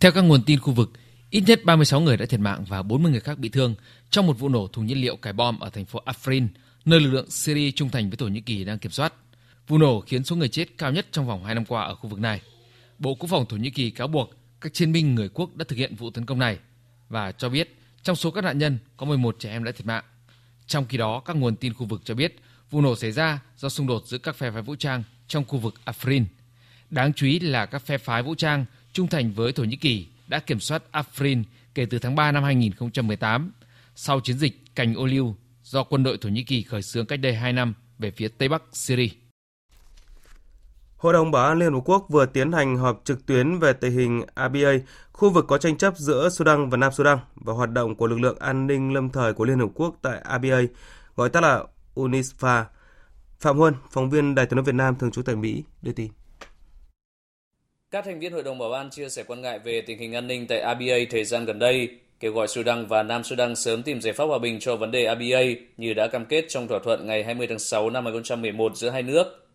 Theo 0.00 0.12
các 0.12 0.20
nguồn 0.20 0.42
tin 0.42 0.60
khu 0.60 0.72
vực, 0.72 0.92
ít 1.30 1.44
nhất 1.46 1.64
36 1.64 2.00
người 2.00 2.16
đã 2.16 2.26
thiệt 2.26 2.40
mạng 2.40 2.64
và 2.68 2.82
40 2.82 3.12
người 3.12 3.20
khác 3.20 3.38
bị 3.38 3.48
thương 3.48 3.74
trong 4.10 4.26
một 4.26 4.38
vụ 4.38 4.48
nổ 4.48 4.66
thùng 4.66 4.86
nhiên 4.86 5.00
liệu 5.00 5.16
cải 5.16 5.32
bom 5.32 5.58
ở 5.58 5.70
thành 5.70 5.84
phố 5.84 6.00
Afrin, 6.06 6.48
nơi 6.84 7.00
lực 7.00 7.10
lượng 7.10 7.30
Syria 7.30 7.70
trung 7.70 7.88
thành 7.88 8.10
với 8.10 8.16
Thổ 8.16 8.26
Nhĩ 8.28 8.40
Kỳ 8.40 8.64
đang 8.64 8.78
kiểm 8.78 8.92
soát. 8.92 9.14
Vụ 9.68 9.78
nổ 9.78 10.00
khiến 10.00 10.24
số 10.24 10.36
người 10.36 10.48
chết 10.48 10.78
cao 10.78 10.92
nhất 10.92 11.06
trong 11.12 11.26
vòng 11.26 11.44
2 11.44 11.54
năm 11.54 11.64
qua 11.64 11.82
ở 11.82 11.94
khu 11.94 12.08
vực 12.08 12.20
này. 12.20 12.40
Bộ 12.98 13.14
Quốc 13.14 13.30
phòng 13.30 13.46
Thổ 13.46 13.56
Nhĩ 13.56 13.70
Kỳ 13.70 13.90
cáo 13.90 14.08
buộc 14.08 14.30
các 14.60 14.74
chiến 14.74 14.92
binh 14.92 15.14
người 15.14 15.28
quốc 15.28 15.56
đã 15.56 15.64
thực 15.68 15.76
hiện 15.76 15.94
vụ 15.94 16.10
tấn 16.10 16.26
công 16.26 16.38
này 16.38 16.58
và 17.08 17.32
cho 17.32 17.48
biết 17.48 17.76
trong 18.02 18.16
số 18.16 18.30
các 18.30 18.44
nạn 18.44 18.58
nhân 18.58 18.78
có 18.96 19.06
11 19.06 19.36
trẻ 19.38 19.50
em 19.50 19.64
đã 19.64 19.72
thiệt 19.72 19.86
mạng. 19.86 20.04
Trong 20.66 20.86
khi 20.88 20.98
đó, 20.98 21.22
các 21.24 21.36
nguồn 21.36 21.56
tin 21.56 21.74
khu 21.74 21.86
vực 21.86 22.00
cho 22.04 22.14
biết 22.14 22.36
vụ 22.70 22.80
nổ 22.80 22.96
xảy 22.96 23.12
ra 23.12 23.40
do 23.56 23.68
xung 23.68 23.86
đột 23.86 24.02
giữa 24.06 24.18
các 24.18 24.36
phe 24.36 24.50
phái 24.50 24.62
vũ 24.62 24.76
trang 24.76 25.02
trong 25.28 25.44
khu 25.44 25.58
vực 25.58 25.74
Afrin. 25.84 26.24
Đáng 26.90 27.12
chú 27.12 27.26
ý 27.26 27.38
là 27.38 27.66
các 27.66 27.82
phe 27.86 27.98
phái 27.98 28.22
vũ 28.22 28.34
trang 28.34 28.64
trung 28.96 29.08
thành 29.08 29.32
với 29.32 29.52
Thổ 29.52 29.64
Nhĩ 29.64 29.76
Kỳ 29.76 30.06
đã 30.28 30.38
kiểm 30.38 30.60
soát 30.60 30.82
Afrin 30.92 31.42
kể 31.74 31.86
từ 31.90 31.98
tháng 31.98 32.14
3 32.14 32.32
năm 32.32 32.44
2018 32.44 33.52
sau 33.94 34.20
chiến 34.20 34.38
dịch 34.38 34.74
cành 34.74 34.94
ô 34.94 35.06
liu 35.06 35.36
do 35.62 35.84
quân 35.84 36.02
đội 36.02 36.18
Thổ 36.20 36.28
Nhĩ 36.28 36.44
Kỳ 36.44 36.62
khởi 36.62 36.82
xướng 36.82 37.06
cách 37.06 37.20
đây 37.20 37.34
2 37.34 37.52
năm 37.52 37.74
về 37.98 38.10
phía 38.10 38.28
Tây 38.28 38.48
Bắc 38.48 38.62
Syria. 38.72 39.08
Hội 40.96 41.12
đồng 41.12 41.30
Bảo 41.30 41.48
an 41.48 41.58
Liên 41.58 41.72
Hợp 41.72 41.80
Quốc 41.84 42.06
vừa 42.08 42.26
tiến 42.26 42.52
hành 42.52 42.76
họp 42.76 43.00
trực 43.04 43.26
tuyến 43.26 43.58
về 43.58 43.72
tình 43.72 43.92
hình 43.92 44.22
ABA, 44.34 44.72
khu 45.12 45.30
vực 45.30 45.44
có 45.48 45.58
tranh 45.58 45.76
chấp 45.76 45.96
giữa 45.96 46.28
Sudan 46.28 46.70
và 46.70 46.76
Nam 46.76 46.92
Sudan 46.92 47.18
và 47.34 47.52
hoạt 47.52 47.70
động 47.70 47.96
của 47.96 48.06
lực 48.06 48.20
lượng 48.20 48.38
an 48.38 48.66
ninh 48.66 48.92
lâm 48.92 49.10
thời 49.10 49.32
của 49.32 49.44
Liên 49.44 49.58
Hợp 49.58 49.70
Quốc 49.74 49.96
tại 50.02 50.18
ABA, 50.18 50.60
gọi 51.16 51.28
tắt 51.28 51.40
là 51.40 51.64
UNISFA. 51.94 52.64
Phạm 53.40 53.58
Huân, 53.58 53.74
phóng 53.90 54.10
viên 54.10 54.34
Đài 54.34 54.46
tiếng 54.46 54.56
nói 54.56 54.64
Việt 54.64 54.74
Nam 54.74 54.96
thường 54.98 55.10
trú 55.10 55.22
tại 55.22 55.36
Mỹ, 55.36 55.64
đưa 55.82 55.92
tin. 55.92 56.12
Các 57.96 58.04
thành 58.04 58.18
viên 58.18 58.32
Hội 58.32 58.42
đồng 58.42 58.58
Bảo 58.58 58.72
an 58.72 58.90
chia 58.90 59.08
sẻ 59.08 59.24
quan 59.26 59.42
ngại 59.42 59.58
về 59.58 59.80
tình 59.80 59.98
hình 59.98 60.12
an 60.12 60.26
ninh 60.26 60.46
tại 60.46 60.60
ABA 60.60 60.94
thời 61.10 61.24
gian 61.24 61.44
gần 61.44 61.58
đây, 61.58 61.88
kêu 62.20 62.32
gọi 62.32 62.48
Sudan 62.48 62.86
và 62.86 63.02
Nam 63.02 63.24
Sudan 63.24 63.56
sớm 63.56 63.82
tìm 63.82 64.00
giải 64.00 64.12
pháp 64.12 64.24
hòa 64.24 64.38
bình 64.38 64.60
cho 64.60 64.76
vấn 64.76 64.90
đề 64.90 65.04
ABA 65.04 65.40
như 65.76 65.94
đã 65.94 66.06
cam 66.06 66.24
kết 66.24 66.44
trong 66.48 66.68
thỏa 66.68 66.78
thuận 66.84 67.06
ngày 67.06 67.24
20 67.24 67.46
tháng 67.46 67.58
6 67.58 67.90
năm 67.90 68.04
2011 68.04 68.76
giữa 68.76 68.90
hai 68.90 69.02
nước. 69.02 69.46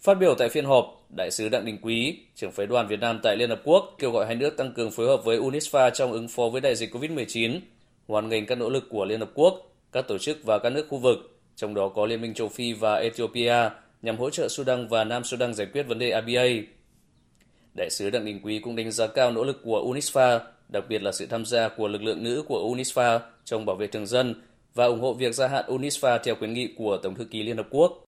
Phát 0.00 0.14
biểu 0.14 0.34
tại 0.38 0.48
phiên 0.48 0.64
họp, 0.64 1.06
Đại 1.16 1.30
sứ 1.30 1.48
Đặng 1.48 1.64
Đình 1.64 1.78
Quý, 1.82 2.18
trưởng 2.34 2.52
phái 2.52 2.66
đoàn 2.66 2.88
Việt 2.88 3.00
Nam 3.00 3.20
tại 3.22 3.36
Liên 3.36 3.50
Hợp 3.50 3.60
Quốc 3.64 3.94
kêu 3.98 4.10
gọi 4.10 4.26
hai 4.26 4.34
nước 4.34 4.56
tăng 4.56 4.72
cường 4.72 4.90
phối 4.90 5.06
hợp 5.06 5.24
với 5.24 5.38
UNISFA 5.38 5.90
trong 5.90 6.12
ứng 6.12 6.28
phó 6.28 6.48
với 6.48 6.60
đại 6.60 6.74
dịch 6.74 6.94
COVID-19, 6.94 7.60
hoàn 8.08 8.28
ngành 8.28 8.46
các 8.46 8.58
nỗ 8.58 8.70
lực 8.70 8.84
của 8.90 9.04
Liên 9.04 9.20
Hợp 9.20 9.30
Quốc, 9.34 9.72
các 9.92 10.08
tổ 10.08 10.18
chức 10.18 10.44
và 10.44 10.58
các 10.58 10.70
nước 10.70 10.86
khu 10.88 10.98
vực, 10.98 11.38
trong 11.56 11.74
đó 11.74 11.88
có 11.88 12.06
Liên 12.06 12.20
minh 12.20 12.34
châu 12.34 12.48
Phi 12.48 12.72
và 12.72 12.94
Ethiopia, 12.94 13.70
nhằm 14.02 14.16
hỗ 14.16 14.30
trợ 14.30 14.48
Sudan 14.48 14.88
và 14.88 15.04
Nam 15.04 15.24
Sudan 15.24 15.54
giải 15.54 15.66
quyết 15.72 15.82
vấn 15.82 15.98
đề 15.98 16.10
ABA. 16.10 16.44
Đại 17.74 17.90
sứ 17.90 18.10
Đặng 18.10 18.24
Đình 18.24 18.40
Quý 18.42 18.58
cũng 18.58 18.76
đánh 18.76 18.90
giá 18.92 19.06
cao 19.06 19.30
nỗ 19.30 19.44
lực 19.44 19.60
của 19.64 19.92
UNISFA, 19.92 20.40
đặc 20.68 20.84
biệt 20.88 21.02
là 21.02 21.12
sự 21.12 21.26
tham 21.26 21.44
gia 21.44 21.68
của 21.68 21.88
lực 21.88 22.02
lượng 22.02 22.22
nữ 22.24 22.44
của 22.48 22.74
UNISFA 22.74 23.20
trong 23.44 23.66
bảo 23.66 23.76
vệ 23.76 23.86
thường 23.86 24.06
dân 24.06 24.42
và 24.74 24.84
ủng 24.84 25.00
hộ 25.00 25.14
việc 25.14 25.34
gia 25.34 25.48
hạn 25.48 25.64
UNISFA 25.68 26.18
theo 26.24 26.34
khuyến 26.34 26.52
nghị 26.52 26.74
của 26.78 26.98
Tổng 27.02 27.14
thư 27.14 27.24
ký 27.24 27.42
Liên 27.42 27.56
Hợp 27.56 27.66
Quốc. 27.70 28.04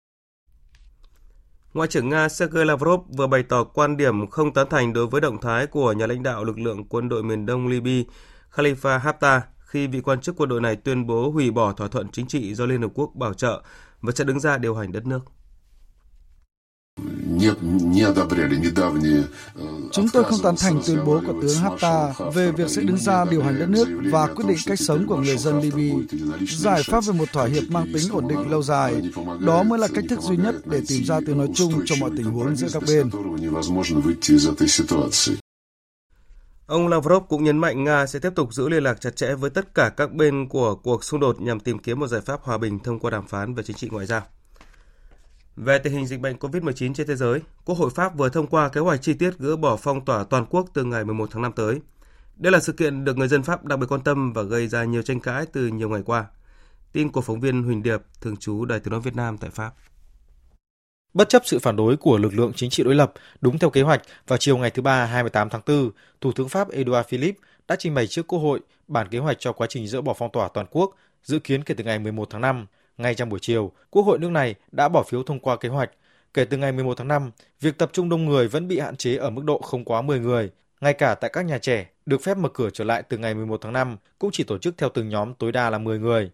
Ngoại 1.73 1.88
trưởng 1.88 2.10
Nga 2.10 2.30
Sergei 2.30 2.65
Lavrov 2.65 3.02
vừa 3.17 3.28
bày 3.28 3.43
tỏ 3.49 3.63
quan 3.63 3.97
điểm 3.97 4.28
không 4.28 4.54
tán 4.54 4.67
thành 4.69 4.93
đối 4.93 5.08
với 5.08 5.21
động 5.21 5.41
thái 5.41 5.67
của 5.67 5.93
nhà 5.93 6.08
lãnh 6.08 6.23
đạo 6.23 6.43
lực 6.43 6.60
lượng 6.60 6.86
quân 6.89 7.10
đội 7.10 7.23
miền 7.23 7.45
Đông 7.45 7.67
Libya 7.67 8.04
Khalifa 8.52 8.99
Haftar 8.99 9.39
khi 9.60 9.88
vị 9.88 10.02
quan 10.02 10.21
chức 10.21 10.36
quân 10.38 10.49
đội 10.49 10.62
này 10.62 10.76
tuyên 10.76 11.08
bố 11.08 11.32
hủy 11.32 11.52
bỏ 11.52 11.73
thỏa 11.73 11.88
thuận 11.88 12.08
chính 12.12 12.28
trị 12.28 12.56
do 12.56 12.65
Liên 12.65 12.82
Hợp 12.82 12.91
Quốc 12.93 13.12
bảo 13.15 13.34
trợ 13.34 13.63
và 14.02 14.12
sẽ 14.15 14.23
đứng 14.23 14.39
ra 14.39 14.58
điều 14.58 14.76
hành 14.76 14.91
đất 14.91 15.06
nước. 15.06 15.19
Chúng 19.92 20.10
tôi 20.14 20.24
không 20.24 20.40
tán 20.44 20.56
thành 20.60 20.82
tuyên 20.88 21.06
bố 21.06 21.22
của 21.28 21.34
tướng 21.42 21.58
Haftar 21.64 22.32
về 22.32 22.52
việc 22.52 22.70
sẽ 22.70 22.82
đứng 22.82 22.98
ra 22.98 23.26
điều 23.26 23.44
hành 23.44 23.60
đất 23.60 23.70
nước 23.70 23.88
và 24.12 24.28
quyết 24.28 24.46
định 24.48 24.58
cách 24.66 24.80
sống 24.80 25.08
của 25.08 25.18
người 25.18 25.38
dân 25.38 25.62
Libya. 25.62 25.94
Giải 26.48 26.84
pháp 26.84 27.06
về 27.06 27.14
một 27.14 27.32
thỏa 27.34 27.46
hiệp 27.46 27.64
mang 27.70 27.86
tính 27.94 28.04
ổn 28.12 28.28
định 28.28 28.52
lâu 28.52 28.64
dài, 28.64 29.02
đó 29.40 29.64
mới 29.64 29.80
là 29.80 29.88
cách 29.96 30.04
thức 30.10 30.20
duy 30.22 30.38
nhất 30.38 30.56
để 30.66 30.82
tìm 30.88 31.04
ra 31.04 31.20
tiếng 31.28 31.38
nói 31.38 31.48
chung 31.56 31.74
cho 31.86 31.96
mọi 32.00 32.12
tình 32.18 32.26
huống 32.26 32.56
giữa 32.56 32.68
các 32.74 32.84
bên. 32.88 33.10
Ông 36.68 36.88
Lavrov 36.88 37.24
cũng 37.30 37.44
nhấn 37.44 37.58
mạnh 37.58 37.84
Nga 37.84 38.06
sẽ 38.06 38.20
tiếp 38.20 38.32
tục 38.36 38.54
giữ 38.54 38.70
liên 38.70 38.84
lạc 38.84 39.02
chặt 39.02 39.16
chẽ 39.16 39.36
với 39.36 39.50
tất 39.50 39.76
cả 39.76 39.90
các 39.90 40.14
bên 40.14 40.48
của 40.50 40.76
cuộc 40.76 41.04
xung 41.04 41.20
đột 41.20 41.42
nhằm 41.42 41.60
tìm 41.60 41.80
kiếm 41.80 42.00
một 42.00 42.08
giải 42.08 42.22
pháp 42.22 42.42
hòa 42.44 42.58
bình 42.58 42.80
thông 42.80 43.00
qua 43.00 43.12
đàm 43.12 43.28
phán 43.28 43.54
về 43.54 43.64
chính 43.64 43.76
trị 43.76 43.90
ngoại 43.92 44.06
giao. 44.06 44.22
Về 45.56 45.80
tình 45.80 45.94
hình 45.94 46.06
dịch 46.06 46.20
bệnh 46.20 46.38
COVID-19 46.38 46.94
trên 46.94 47.08
thế 47.08 47.16
giới, 47.16 47.39
Quốc 47.66 47.78
hội 47.78 47.89
Pháp 47.96 48.18
vừa 48.18 48.30
thông 48.30 48.48
qua 48.48 48.70
kế 48.70 48.82
hoạch 48.82 49.02
chi 49.02 49.13
tiết 49.13 49.38
gỡ 49.39 49.56
bỏ 49.56 49.76
phong 49.76 50.06
tỏa 50.06 50.24
toàn 50.24 50.46
quốc 50.50 50.68
từ 50.74 50.84
ngày 50.84 51.06
11 51.06 51.30
tháng 51.32 51.42
5 51.42 51.52
tới. 51.52 51.82
Đây 52.36 52.52
là 52.52 52.60
sự 52.60 52.74
kiện 52.74 53.06
được 53.06 53.18
người 53.18 53.28
dân 53.28 53.44
Pháp 53.44 53.66
đặc 53.66 53.80
biệt 53.80 53.86
quan 53.89 54.02
tâm 54.02 54.34
và 54.34 54.42
gây 54.42 54.68
ra 54.68 54.84
nhiều 54.84 55.02
tranh 55.02 55.20
cãi 55.20 55.46
từ 55.54 55.68
nhiều 55.68 55.89
ngày 55.89 56.02
qua. 56.06 56.26
Tin 56.92 57.12
của 57.12 57.22
phóng 57.22 57.39
viên 57.39 57.63
Huỳnh 57.63 57.84
Điệp, 57.84 58.02
thường 58.22 58.38
trú 58.38 58.66
Đài 58.66 58.80
Tiếng 58.80 58.92
nói 58.92 59.02
Việt 59.02 59.16
Nam 59.16 59.38
tại 59.38 59.50
Pháp. 59.50 59.74
Bất 61.13 61.30
chấp 61.30 61.42
sự 61.46 61.60
phản 61.60 61.76
đối 61.76 61.98
của 61.98 62.18
lực 62.18 62.34
lượng 62.34 62.52
chính 62.56 62.70
trị 62.70 62.84
đối 62.84 62.96
lập, 62.96 63.13
đúng 63.42 63.60
theo 63.60 63.70
kế 63.70 63.82
hoạch, 63.82 64.02
vào 64.28 64.38
chiều 64.38 64.58
ngày 64.58 64.70
thứ 64.70 64.82
Ba 64.82 65.06
28 65.06 65.50
tháng 65.50 65.62
4, 65.68 65.92
Thủ 66.22 66.32
tướng 66.32 66.50
Pháp 66.50 66.70
Edouard 66.70 67.08
Philippe 67.10 67.39
đã 67.68 67.76
trình 67.80 67.94
bày 67.94 68.08
trước 68.08 68.28
Quốc 68.28 68.39
hội 68.39 68.60
bản 68.88 69.08
kế 69.08 69.20
hoạch 69.20 69.38
cho 69.39 69.54
quá 69.54 69.68
trình 69.70 69.88
dỡ 69.88 70.02
bỏ 70.02 70.13
phong 70.13 70.32
tỏa 70.32 70.50
toàn 70.54 70.68
quốc, 70.72 70.96
dự 71.24 71.39
kiến 71.39 71.63
kể 71.63 71.76
từ 71.78 71.84
ngày 71.84 72.00
11 72.00 72.28
tháng 72.30 72.42
5. 72.42 72.66
Ngay 72.98 73.16
trong 73.16 73.30
buổi 73.30 73.40
chiều, 73.40 73.72
Quốc 73.90 74.04
hội 74.04 74.20
nước 74.20 74.32
này 74.32 74.56
đã 74.72 74.90
bỏ 74.90 75.04
phiếu 75.04 75.24
thông 75.24 75.40
qua 75.40 75.56
kế 75.56 75.70
hoạch. 75.70 75.92
Kể 76.34 76.46
từ 76.46 76.58
ngày 76.58 76.72
11 76.72 76.98
tháng 76.98 77.08
5, 77.08 77.32
việc 77.62 77.78
tập 77.78 77.90
trung 77.94 78.10
đông 78.10 78.26
người 78.26 78.48
vẫn 78.48 78.68
bị 78.68 78.80
hạn 78.80 78.96
chế 78.96 79.16
ở 79.16 79.30
mức 79.30 79.44
độ 79.46 79.62
không 79.62 79.86
quá 79.86 80.02
10 80.02 80.20
người. 80.20 80.52
Ngay 80.82 80.94
cả 80.94 81.16
tại 81.16 81.30
các 81.34 81.46
nhà 81.46 81.58
trẻ, 81.58 81.90
được 82.06 82.22
phép 82.22 82.38
mở 82.38 82.50
cửa 82.54 82.70
trở 82.70 82.84
lại 82.84 83.04
từ 83.04 83.18
ngày 83.18 83.34
11 83.34 83.62
tháng 83.62 83.74
5 83.74 83.98
cũng 84.20 84.32
chỉ 84.34 84.44
tổ 84.44 84.58
chức 84.58 84.78
theo 84.78 84.90
từng 84.90 85.10
nhóm 85.10 85.34
tối 85.34 85.52
đa 85.52 85.70
là 85.70 85.78
10 85.78 86.00
người. 86.00 86.32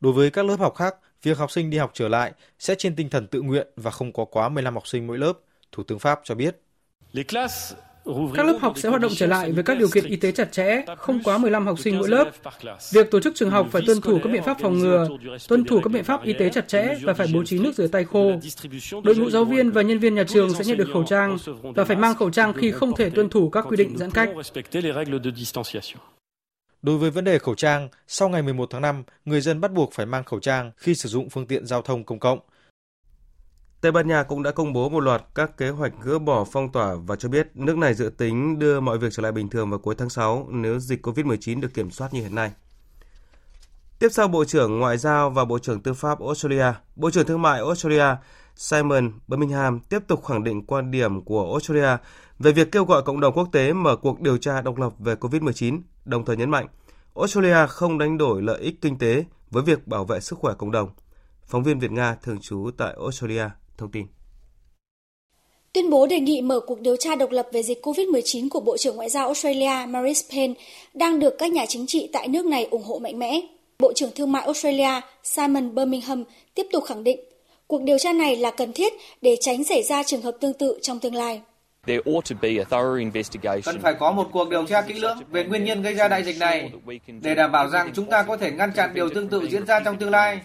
Đối 0.00 0.12
với 0.12 0.30
các 0.30 0.44
lớp 0.44 0.56
học 0.60 0.74
khác, 0.74 0.96
việc 1.22 1.38
học 1.38 1.50
sinh 1.50 1.70
đi 1.70 1.78
học 1.78 1.90
trở 1.94 2.08
lại 2.08 2.32
sẽ 2.58 2.74
trên 2.78 2.96
tinh 2.96 3.10
thần 3.10 3.26
tự 3.26 3.42
nguyện 3.42 3.66
và 3.76 3.90
không 3.90 4.12
có 4.12 4.24
quá 4.24 4.48
15 4.48 4.74
học 4.74 4.86
sinh 4.86 5.06
mỗi 5.06 5.18
lớp, 5.18 5.32
Thủ 5.72 5.82
tướng 5.82 5.98
Pháp 5.98 6.20
cho 6.24 6.34
biết. 6.34 6.60
Các 8.34 8.46
lớp 8.46 8.58
học 8.60 8.72
sẽ 8.76 8.88
hoạt 8.88 9.00
động 9.00 9.12
trở 9.16 9.26
lại 9.26 9.52
với 9.52 9.64
các 9.64 9.78
điều 9.78 9.88
kiện 9.88 10.04
y 10.04 10.16
tế 10.16 10.32
chặt 10.32 10.52
chẽ, 10.52 10.84
không 10.98 11.22
quá 11.22 11.38
15 11.38 11.66
học 11.66 11.78
sinh 11.78 11.98
mỗi 11.98 12.08
lớp. 12.08 12.30
Việc 12.92 13.10
tổ 13.10 13.20
chức 13.20 13.34
trường 13.34 13.50
học 13.50 13.68
phải 13.72 13.82
tuân 13.86 14.00
thủ 14.00 14.18
các 14.24 14.32
biện 14.32 14.42
pháp 14.42 14.56
phòng 14.60 14.78
ngừa, 14.78 15.08
tuân 15.48 15.64
thủ 15.64 15.80
các 15.80 15.92
biện 15.92 16.04
pháp 16.04 16.22
y 16.22 16.32
tế 16.32 16.48
chặt 16.48 16.68
chẽ 16.68 16.94
và 17.02 17.14
phải 17.14 17.26
bố 17.34 17.44
trí 17.44 17.58
nước 17.58 17.74
rửa 17.74 17.86
tay 17.86 18.04
khô. 18.04 18.32
Đội 19.04 19.16
ngũ 19.16 19.30
giáo 19.30 19.44
viên 19.44 19.70
và 19.70 19.82
nhân 19.82 19.98
viên 19.98 20.14
nhà 20.14 20.24
trường 20.28 20.54
sẽ 20.54 20.64
nhận 20.64 20.78
được 20.78 20.88
khẩu 20.92 21.04
trang 21.04 21.36
và 21.62 21.84
phải 21.84 21.96
mang 21.96 22.14
khẩu 22.14 22.30
trang 22.30 22.52
khi 22.52 22.70
không 22.70 22.96
thể 22.96 23.10
tuân 23.10 23.28
thủ 23.28 23.50
các 23.50 23.64
quy 23.68 23.76
định 23.76 23.98
giãn 23.98 24.10
cách. 24.10 24.30
Đối 26.82 26.98
với 26.98 27.10
vấn 27.10 27.24
đề 27.24 27.38
khẩu 27.38 27.54
trang, 27.54 27.88
sau 28.06 28.28
ngày 28.28 28.42
11 28.42 28.70
tháng 28.70 28.82
5, 28.82 29.02
người 29.24 29.40
dân 29.40 29.60
bắt 29.60 29.72
buộc 29.72 29.92
phải 29.92 30.06
mang 30.06 30.24
khẩu 30.24 30.40
trang 30.40 30.72
khi 30.76 30.94
sử 30.94 31.08
dụng 31.08 31.30
phương 31.30 31.46
tiện 31.46 31.66
giao 31.66 31.82
thông 31.82 32.04
công 32.04 32.18
cộng. 32.18 32.38
Tây 33.80 33.92
Ban 33.92 34.08
Nha 34.08 34.22
cũng 34.22 34.42
đã 34.42 34.50
công 34.50 34.72
bố 34.72 34.88
một 34.88 35.00
loạt 35.00 35.24
các 35.34 35.56
kế 35.56 35.70
hoạch 35.70 35.92
gỡ 36.02 36.18
bỏ 36.18 36.44
phong 36.44 36.72
tỏa 36.72 36.94
và 36.94 37.16
cho 37.16 37.28
biết 37.28 37.48
nước 37.54 37.76
này 37.76 37.94
dự 37.94 38.10
tính 38.18 38.58
đưa 38.58 38.80
mọi 38.80 38.98
việc 38.98 39.08
trở 39.12 39.22
lại 39.22 39.32
bình 39.32 39.48
thường 39.48 39.70
vào 39.70 39.78
cuối 39.78 39.94
tháng 39.98 40.10
6 40.10 40.48
nếu 40.50 40.78
dịch 40.78 41.06
COVID-19 41.06 41.60
được 41.60 41.74
kiểm 41.74 41.90
soát 41.90 42.14
như 42.14 42.20
hiện 42.22 42.34
nay. 42.34 42.52
Tiếp 43.98 44.08
sau 44.12 44.28
Bộ 44.28 44.44
trưởng 44.44 44.78
Ngoại 44.78 44.98
giao 44.98 45.30
và 45.30 45.44
Bộ 45.44 45.58
trưởng 45.58 45.80
Tư 45.80 45.94
pháp 45.94 46.20
Australia, 46.20 46.72
Bộ 46.96 47.10
trưởng 47.10 47.26
Thương 47.26 47.42
mại 47.42 47.58
Australia 47.58 48.04
Simon 48.56 49.12
Birmingham 49.28 49.80
tiếp 49.80 49.98
tục 50.06 50.24
khẳng 50.24 50.44
định 50.44 50.66
quan 50.66 50.90
điểm 50.90 51.24
của 51.24 51.50
Australia 51.50 51.96
về 52.38 52.52
việc 52.52 52.72
kêu 52.72 52.84
gọi 52.84 53.02
cộng 53.02 53.20
đồng 53.20 53.34
quốc 53.34 53.48
tế 53.52 53.72
mở 53.72 53.96
cuộc 53.96 54.20
điều 54.20 54.36
tra 54.36 54.60
độc 54.60 54.78
lập 54.78 54.92
về 54.98 55.14
COVID-19, 55.14 55.80
đồng 56.04 56.24
thời 56.24 56.36
nhấn 56.36 56.50
mạnh 56.50 56.66
Australia 57.16 57.66
không 57.68 57.98
đánh 57.98 58.18
đổi 58.18 58.42
lợi 58.42 58.60
ích 58.60 58.80
kinh 58.80 58.98
tế 58.98 59.24
với 59.50 59.62
việc 59.62 59.86
bảo 59.86 60.04
vệ 60.04 60.20
sức 60.20 60.38
khỏe 60.38 60.54
cộng 60.58 60.70
đồng. 60.70 60.88
Phóng 61.46 61.62
viên 61.62 61.78
Việt 61.78 61.92
Nga 61.92 62.14
thường 62.22 62.40
trú 62.40 62.70
tại 62.76 62.94
Australia 63.00 63.44
thông 63.78 63.90
tin. 63.90 64.06
Tuyên 65.72 65.90
bố 65.90 66.06
đề 66.06 66.20
nghị 66.20 66.42
mở 66.42 66.60
cuộc 66.60 66.80
điều 66.80 66.96
tra 66.96 67.14
độc 67.14 67.30
lập 67.30 67.48
về 67.52 67.62
dịch 67.62 67.86
COVID-19 67.86 68.48
của 68.48 68.60
Bộ 68.60 68.76
trưởng 68.76 68.96
Ngoại 68.96 69.08
giao 69.08 69.26
Australia 69.26 69.86
Marise 69.88 70.26
Payne 70.30 70.54
đang 70.94 71.18
được 71.18 71.34
các 71.38 71.52
nhà 71.52 71.66
chính 71.68 71.86
trị 71.86 72.10
tại 72.12 72.28
nước 72.28 72.44
này 72.44 72.64
ủng 72.64 72.84
hộ 72.84 72.98
mạnh 72.98 73.18
mẽ. 73.18 73.40
Bộ 73.78 73.92
trưởng 73.92 74.10
Thương 74.14 74.32
mại 74.32 74.42
Australia 74.42 75.00
Simon 75.22 75.74
Birmingham 75.74 76.24
tiếp 76.54 76.66
tục 76.72 76.84
khẳng 76.84 77.04
định 77.04 77.20
cuộc 77.66 77.82
điều 77.82 77.98
tra 77.98 78.12
này 78.12 78.36
là 78.36 78.50
cần 78.50 78.72
thiết 78.72 78.92
để 79.22 79.36
tránh 79.40 79.64
xảy 79.64 79.82
ra 79.82 80.02
trường 80.02 80.22
hợp 80.22 80.36
tương 80.40 80.52
tự 80.52 80.78
trong 80.82 81.00
tương 81.00 81.14
lai. 81.14 81.42
Cần 83.64 83.80
phải 83.82 83.94
có 83.94 84.12
một 84.12 84.28
cuộc 84.32 84.48
điều 84.48 84.66
tra 84.66 84.82
kỹ 84.82 84.94
lưỡng 84.94 85.18
về 85.30 85.44
nguyên 85.44 85.64
nhân 85.64 85.82
gây 85.82 85.94
ra 85.94 86.08
đại 86.08 86.24
dịch 86.24 86.38
này 86.38 86.72
để 87.22 87.34
đảm 87.34 87.52
bảo 87.52 87.68
rằng 87.68 87.90
chúng 87.94 88.06
ta 88.06 88.22
có 88.22 88.36
thể 88.36 88.50
ngăn 88.50 88.72
chặn 88.76 88.94
điều 88.94 89.08
tương 89.08 89.28
tự 89.28 89.48
diễn 89.48 89.66
ra 89.66 89.80
trong 89.84 89.98
tương 89.98 90.10
lai. 90.10 90.40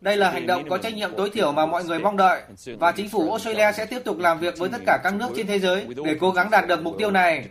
Đây 0.00 0.16
là 0.16 0.30
hành 0.30 0.46
động 0.46 0.68
có 0.68 0.78
trách 0.78 0.94
nhiệm 0.94 1.10
tối 1.16 1.30
thiểu 1.30 1.52
mà 1.52 1.66
mọi 1.66 1.84
người 1.84 1.98
mong 1.98 2.16
đợi, 2.16 2.40
và 2.78 2.92
chính 2.92 3.08
phủ 3.08 3.30
Australia 3.30 3.72
sẽ 3.76 3.86
tiếp 3.86 4.00
tục 4.04 4.18
làm 4.18 4.38
việc 4.38 4.58
với 4.58 4.68
tất 4.68 4.78
cả 4.86 4.98
các 5.04 5.14
nước 5.14 5.28
trên 5.36 5.46
thế 5.46 5.58
giới 5.58 5.86
để 6.04 6.16
cố 6.20 6.30
gắng 6.30 6.50
đạt 6.50 6.66
được 6.66 6.82
mục 6.82 6.94
tiêu 6.98 7.10
này. 7.10 7.44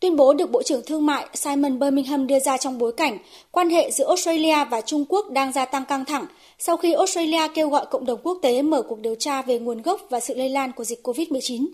Tuyên 0.00 0.16
bố 0.16 0.34
được 0.34 0.50
Bộ 0.50 0.62
trưởng 0.62 0.82
Thương 0.86 1.06
mại 1.06 1.26
Simon 1.34 1.78
Birmingham 1.78 2.26
đưa 2.26 2.38
ra 2.38 2.58
trong 2.58 2.78
bối 2.78 2.92
cảnh 2.96 3.18
quan 3.50 3.70
hệ 3.70 3.90
giữa 3.90 4.08
Australia 4.08 4.64
và 4.70 4.80
Trung 4.80 5.04
Quốc 5.08 5.30
đang 5.30 5.52
gia 5.52 5.64
tăng 5.64 5.84
căng 5.84 6.04
thẳng 6.04 6.26
sau 6.58 6.76
khi 6.76 6.92
Australia 6.92 7.48
kêu 7.54 7.68
gọi 7.68 7.86
cộng 7.90 8.06
đồng 8.06 8.20
quốc 8.22 8.38
tế 8.42 8.62
mở 8.62 8.82
cuộc 8.82 9.00
điều 9.00 9.14
tra 9.14 9.42
về 9.42 9.58
nguồn 9.58 9.82
gốc 9.82 10.00
và 10.10 10.20
sự 10.20 10.34
lây 10.34 10.48
lan 10.48 10.72
của 10.72 10.84
dịch 10.84 11.06
COVID-19. 11.06 11.66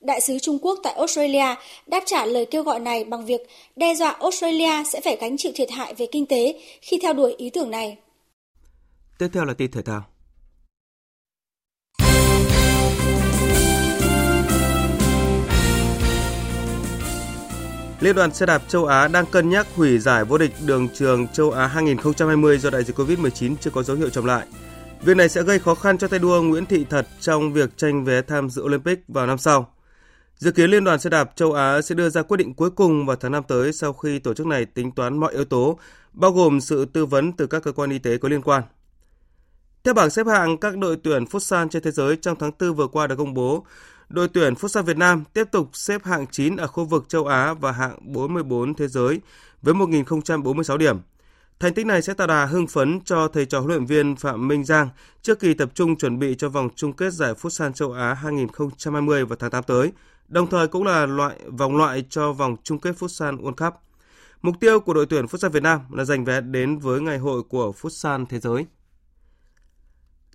Đại 0.00 0.20
sứ 0.20 0.38
Trung 0.38 0.58
Quốc 0.62 0.78
tại 0.82 0.92
Australia 0.92 1.54
đáp 1.86 2.02
trả 2.06 2.26
lời 2.26 2.46
kêu 2.50 2.62
gọi 2.62 2.80
này 2.80 3.04
bằng 3.04 3.26
việc 3.26 3.40
đe 3.76 3.94
dọa 3.94 4.10
Australia 4.10 4.84
sẽ 4.92 5.00
phải 5.00 5.16
gánh 5.20 5.36
chịu 5.36 5.52
thiệt 5.54 5.70
hại 5.70 5.94
về 5.94 6.06
kinh 6.12 6.26
tế 6.26 6.60
khi 6.82 6.98
theo 7.02 7.12
đuổi 7.12 7.34
ý 7.38 7.50
tưởng 7.50 7.70
này. 7.70 7.96
Tiếp 9.18 9.28
theo 9.32 9.44
là 9.44 9.54
tin 9.54 9.70
thể 9.70 9.82
thao. 9.82 10.04
Liên 18.00 18.16
đoàn 18.16 18.34
xe 18.34 18.46
đạp 18.46 18.62
châu 18.68 18.84
Á 18.84 19.08
đang 19.08 19.26
cân 19.26 19.50
nhắc 19.50 19.66
hủy 19.74 19.98
giải 19.98 20.24
vô 20.24 20.38
địch 20.38 20.52
đường 20.66 20.88
trường 20.94 21.28
châu 21.28 21.50
Á 21.50 21.66
2020 21.66 22.58
do 22.58 22.70
đại 22.70 22.84
dịch 22.84 22.96
Covid-19 22.96 23.54
chưa 23.60 23.70
có 23.70 23.82
dấu 23.82 23.96
hiệu 23.96 24.10
chậm 24.10 24.24
lại. 24.24 24.46
Việc 25.02 25.16
này 25.16 25.28
sẽ 25.28 25.42
gây 25.42 25.58
khó 25.58 25.74
khăn 25.74 25.98
cho 25.98 26.08
tay 26.08 26.18
đua 26.18 26.42
Nguyễn 26.42 26.66
Thị 26.66 26.86
Thật 26.90 27.06
trong 27.20 27.52
việc 27.52 27.76
tranh 27.76 28.04
vé 28.04 28.22
tham 28.22 28.50
dự 28.50 28.62
Olympic 28.62 28.98
vào 29.08 29.26
năm 29.26 29.38
sau. 29.38 29.75
Dự 30.38 30.50
kiến 30.50 30.70
Liên 30.70 30.84
đoàn 30.84 30.98
xe 30.98 31.10
đạp 31.10 31.36
châu 31.36 31.52
Á 31.52 31.82
sẽ 31.82 31.94
đưa 31.94 32.08
ra 32.08 32.22
quyết 32.22 32.36
định 32.36 32.54
cuối 32.54 32.70
cùng 32.70 33.06
vào 33.06 33.16
tháng 33.16 33.32
5 33.32 33.42
tới 33.48 33.72
sau 33.72 33.92
khi 33.92 34.18
tổ 34.18 34.34
chức 34.34 34.46
này 34.46 34.64
tính 34.64 34.92
toán 34.92 35.18
mọi 35.18 35.32
yếu 35.32 35.44
tố, 35.44 35.78
bao 36.12 36.32
gồm 36.32 36.60
sự 36.60 36.84
tư 36.84 37.06
vấn 37.06 37.32
từ 37.32 37.46
các 37.46 37.62
cơ 37.62 37.72
quan 37.72 37.90
y 37.90 37.98
tế 37.98 38.18
có 38.18 38.28
liên 38.28 38.42
quan. 38.42 38.62
Theo 39.84 39.94
bảng 39.94 40.10
xếp 40.10 40.26
hạng 40.26 40.56
các 40.58 40.78
đội 40.78 40.96
tuyển 41.02 41.24
Futsal 41.24 41.68
trên 41.68 41.82
thế 41.82 41.90
giới 41.90 42.16
trong 42.16 42.36
tháng 42.38 42.50
4 42.60 42.74
vừa 42.74 42.86
qua 42.86 43.06
được 43.06 43.16
công 43.16 43.34
bố, 43.34 43.64
đội 44.08 44.28
tuyển 44.28 44.54
Futsal 44.54 44.82
Việt 44.82 44.96
Nam 44.96 45.24
tiếp 45.32 45.44
tục 45.52 45.68
xếp 45.72 46.04
hạng 46.04 46.26
9 46.26 46.56
ở 46.56 46.66
khu 46.66 46.84
vực 46.84 47.08
châu 47.08 47.26
Á 47.26 47.54
và 47.54 47.72
hạng 47.72 47.98
44 48.00 48.74
thế 48.74 48.88
giới 48.88 49.20
với 49.62 49.74
1.046 49.74 50.76
điểm. 50.76 50.98
Thành 51.60 51.74
tích 51.74 51.86
này 51.86 52.02
sẽ 52.02 52.14
tạo 52.14 52.26
đà 52.26 52.46
hưng 52.46 52.66
phấn 52.66 53.00
cho 53.04 53.28
thầy 53.28 53.46
trò 53.46 53.58
huấn 53.60 53.70
luyện 53.70 53.86
viên 53.86 54.16
Phạm 54.16 54.48
Minh 54.48 54.64
Giang 54.64 54.88
trước 55.22 55.40
kỳ 55.40 55.54
tập 55.54 55.70
trung 55.74 55.96
chuẩn 55.96 56.18
bị 56.18 56.34
cho 56.38 56.48
vòng 56.48 56.68
chung 56.76 56.92
kết 56.92 57.12
giải 57.12 57.34
Futsal 57.34 57.72
châu 57.72 57.92
Á 57.92 58.14
2020 58.14 59.24
vào 59.24 59.36
tháng 59.36 59.50
8 59.50 59.64
tới, 59.64 59.92
đồng 60.28 60.50
thời 60.50 60.68
cũng 60.68 60.84
là 60.84 61.06
loại 61.06 61.36
vòng 61.46 61.76
loại 61.76 62.04
cho 62.10 62.32
vòng 62.32 62.56
chung 62.62 62.78
kết 62.78 62.96
Futsal 62.98 63.38
World 63.38 63.64
Cup. 63.64 63.74
Mục 64.42 64.54
tiêu 64.60 64.80
của 64.80 64.94
đội 64.94 65.06
tuyển 65.06 65.26
Futsal 65.26 65.48
Việt 65.48 65.62
Nam 65.62 65.80
là 65.90 66.04
giành 66.04 66.24
vé 66.24 66.40
đến 66.40 66.78
với 66.78 67.00
ngày 67.00 67.18
hội 67.18 67.42
của 67.42 67.72
Futsal 67.80 68.26
thế 68.28 68.40
giới. 68.40 68.66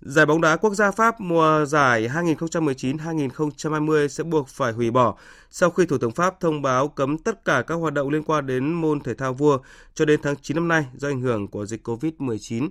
Giải 0.04 0.26
bóng 0.26 0.40
đá 0.40 0.56
quốc 0.56 0.74
gia 0.74 0.90
Pháp 0.90 1.20
mùa 1.20 1.64
giải 1.64 2.08
2019-2020 2.08 4.08
sẽ 4.08 4.24
buộc 4.24 4.48
phải 4.48 4.72
hủy 4.72 4.90
bỏ 4.90 5.16
sau 5.50 5.70
khi 5.70 5.86
Thủ 5.86 5.98
tướng 5.98 6.10
Pháp 6.10 6.40
thông 6.40 6.62
báo 6.62 6.88
cấm 6.88 7.18
tất 7.18 7.44
cả 7.44 7.62
các 7.66 7.74
hoạt 7.74 7.94
động 7.94 8.08
liên 8.08 8.22
quan 8.22 8.46
đến 8.46 8.72
môn 8.72 9.00
thể 9.00 9.14
thao 9.14 9.34
vua 9.34 9.58
cho 9.94 10.04
đến 10.04 10.20
tháng 10.22 10.34
9 10.42 10.54
năm 10.54 10.68
nay 10.68 10.86
do 10.94 11.08
ảnh 11.08 11.20
hưởng 11.20 11.48
của 11.48 11.66
dịch 11.66 11.88
COVID-19. 11.88 12.68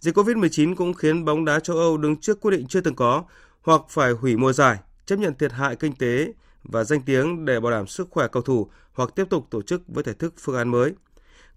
Dịch 0.00 0.18
COVID-19 0.18 0.74
cũng 0.74 0.94
khiến 0.94 1.24
bóng 1.24 1.44
đá 1.44 1.60
châu 1.60 1.76
Âu 1.76 1.96
đứng 1.96 2.16
trước 2.16 2.40
quyết 2.40 2.50
định 2.50 2.66
chưa 2.68 2.80
từng 2.80 2.94
có 2.94 3.24
hoặc 3.62 3.80
phải 3.88 4.12
hủy 4.12 4.36
mùa 4.36 4.52
giải, 4.52 4.78
chấp 5.10 5.18
nhận 5.18 5.34
thiệt 5.34 5.52
hại 5.52 5.76
kinh 5.76 5.92
tế 5.92 6.32
và 6.62 6.84
danh 6.84 7.02
tiếng 7.02 7.44
để 7.44 7.60
bảo 7.60 7.72
đảm 7.72 7.86
sức 7.86 8.08
khỏe 8.10 8.28
cầu 8.28 8.42
thủ 8.42 8.70
hoặc 8.92 9.10
tiếp 9.14 9.24
tục 9.30 9.46
tổ 9.50 9.62
chức 9.62 9.82
với 9.88 10.04
thể 10.04 10.12
thức 10.12 10.34
phương 10.38 10.56
án 10.56 10.68
mới. 10.68 10.92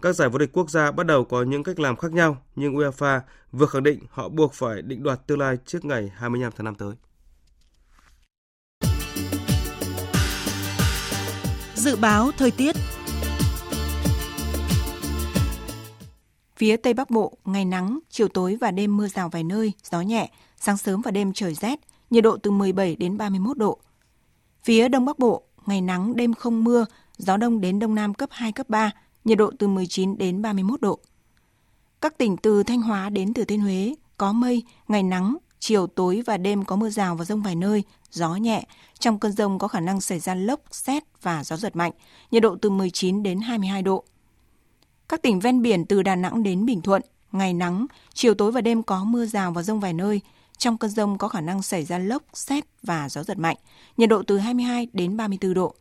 Các 0.02 0.14
giải 0.14 0.30
vô 0.30 0.38
địch 0.38 0.50
quốc 0.54 0.70
gia 0.70 0.92
bắt 0.92 1.06
đầu 1.06 1.26
có 1.26 1.44
những 1.44 1.64
cách 1.64 1.80
làm 1.80 1.96
khác 1.96 2.12
nhau, 2.12 2.38
nhưng 2.56 2.76
UEFA 2.76 3.20
vừa 3.52 3.66
khẳng 3.66 3.84
định 3.84 4.00
họ 4.10 4.30
buộc 4.30 4.54
phải 4.54 4.82
định 4.82 5.04
đoạt 5.04 5.28
tương 5.28 5.40
lai 5.40 5.58
trước 5.66 5.86
ngày 5.86 6.12
25 6.16 6.52
tháng 6.56 6.66
5 6.66 6.76
tới. 6.76 6.94
Dự 11.76 11.96
báo 11.96 12.32
thời 12.38 12.52
tiết 12.52 12.76
Phía 16.56 16.78
Tây 16.78 16.94
Bắc 16.94 17.10
Bộ, 17.10 17.38
ngày 17.46 17.66
nắng, 17.66 18.00
chiều 18.10 18.28
tối 18.28 18.58
và 18.62 18.72
đêm 18.72 18.98
mưa 18.98 19.08
rào 19.08 19.30
vài 19.30 19.44
nơi, 19.44 19.74
gió 19.92 20.02
nhẹ, 20.02 20.32
sáng 20.60 20.78
sớm 20.78 21.02
và 21.02 21.12
đêm 21.12 21.34
trời 21.34 21.54
rét, 21.54 21.80
nhiệt 22.14 22.24
độ 22.24 22.38
từ 22.38 22.52
17 22.52 22.96
đến 22.96 23.18
31 23.18 23.58
độ. 23.58 23.78
Phía 24.64 24.90
Đông 24.90 25.06
Bắc 25.06 25.20
Bộ, 25.20 25.44
ngày 25.66 25.82
nắng, 25.82 26.16
đêm 26.16 26.34
không 26.34 26.64
mưa, 26.64 26.86
gió 27.18 27.38
đông 27.38 27.62
đến 27.62 27.80
đông 27.80 27.96
nam 27.96 28.14
cấp 28.14 28.30
2, 28.32 28.52
cấp 28.52 28.70
3, 28.70 28.92
nhiệt 29.26 29.38
độ 29.38 29.52
từ 29.60 29.68
19 29.68 30.18
đến 30.18 30.42
31 30.42 30.82
độ. 30.82 31.00
Các 32.02 32.18
tỉnh 32.18 32.38
từ 32.38 32.64
Thanh 32.64 32.82
Hóa 32.82 33.10
đến 33.10 33.34
Thừa 33.34 33.44
Thiên 33.44 33.62
Huế 33.62 33.96
có 34.18 34.34
mây, 34.34 34.64
ngày 34.88 35.04
nắng, 35.04 35.38
chiều 35.60 35.88
tối 35.88 36.24
và 36.26 36.38
đêm 36.38 36.66
có 36.66 36.76
mưa 36.76 36.90
rào 36.90 37.16
và 37.16 37.26
rông 37.26 37.42
vài 37.42 37.56
nơi, 37.56 37.84
gió 38.12 38.36
nhẹ. 38.36 38.68
Trong 39.00 39.20
cơn 39.20 39.32
rông 39.32 39.60
có 39.60 39.68
khả 39.68 39.80
năng 39.80 40.02
xảy 40.02 40.20
ra 40.20 40.36
lốc, 40.36 40.60
xét 40.72 41.04
và 41.22 41.44
gió 41.44 41.58
giật 41.58 41.76
mạnh, 41.76 41.92
nhiệt 42.32 42.44
độ 42.44 42.56
từ 42.62 42.70
19 42.70 43.24
đến 43.24 43.40
22 43.40 43.82
độ. 43.82 44.04
Các 45.10 45.22
tỉnh 45.22 45.40
ven 45.40 45.62
biển 45.62 45.86
từ 45.86 46.04
Đà 46.04 46.16
Nẵng 46.16 46.44
đến 46.44 46.66
Bình 46.66 46.82
Thuận, 46.82 47.02
ngày 47.32 47.54
nắng, 47.54 47.86
chiều 48.14 48.34
tối 48.34 48.52
và 48.52 48.62
đêm 48.62 48.84
có 48.84 49.04
mưa 49.04 49.26
rào 49.26 49.52
và 49.52 49.64
rông 49.64 49.80
vài 49.80 49.94
nơi. 49.94 50.22
Trong 50.58 50.78
cơn 50.78 50.92
rông 50.92 51.18
có 51.18 51.28
khả 51.28 51.42
năng 51.42 51.62
xảy 51.62 51.86
ra 51.86 51.98
lốc, 51.98 52.24
xét 52.34 52.64
và 52.84 53.10
gió 53.10 53.24
giật 53.24 53.38
mạnh, 53.38 53.58
nhiệt 53.98 54.10
độ 54.10 54.24
từ 54.28 54.38
22 54.38 54.88
đến 54.94 55.18
34 55.18 55.54
độ. 55.54 55.76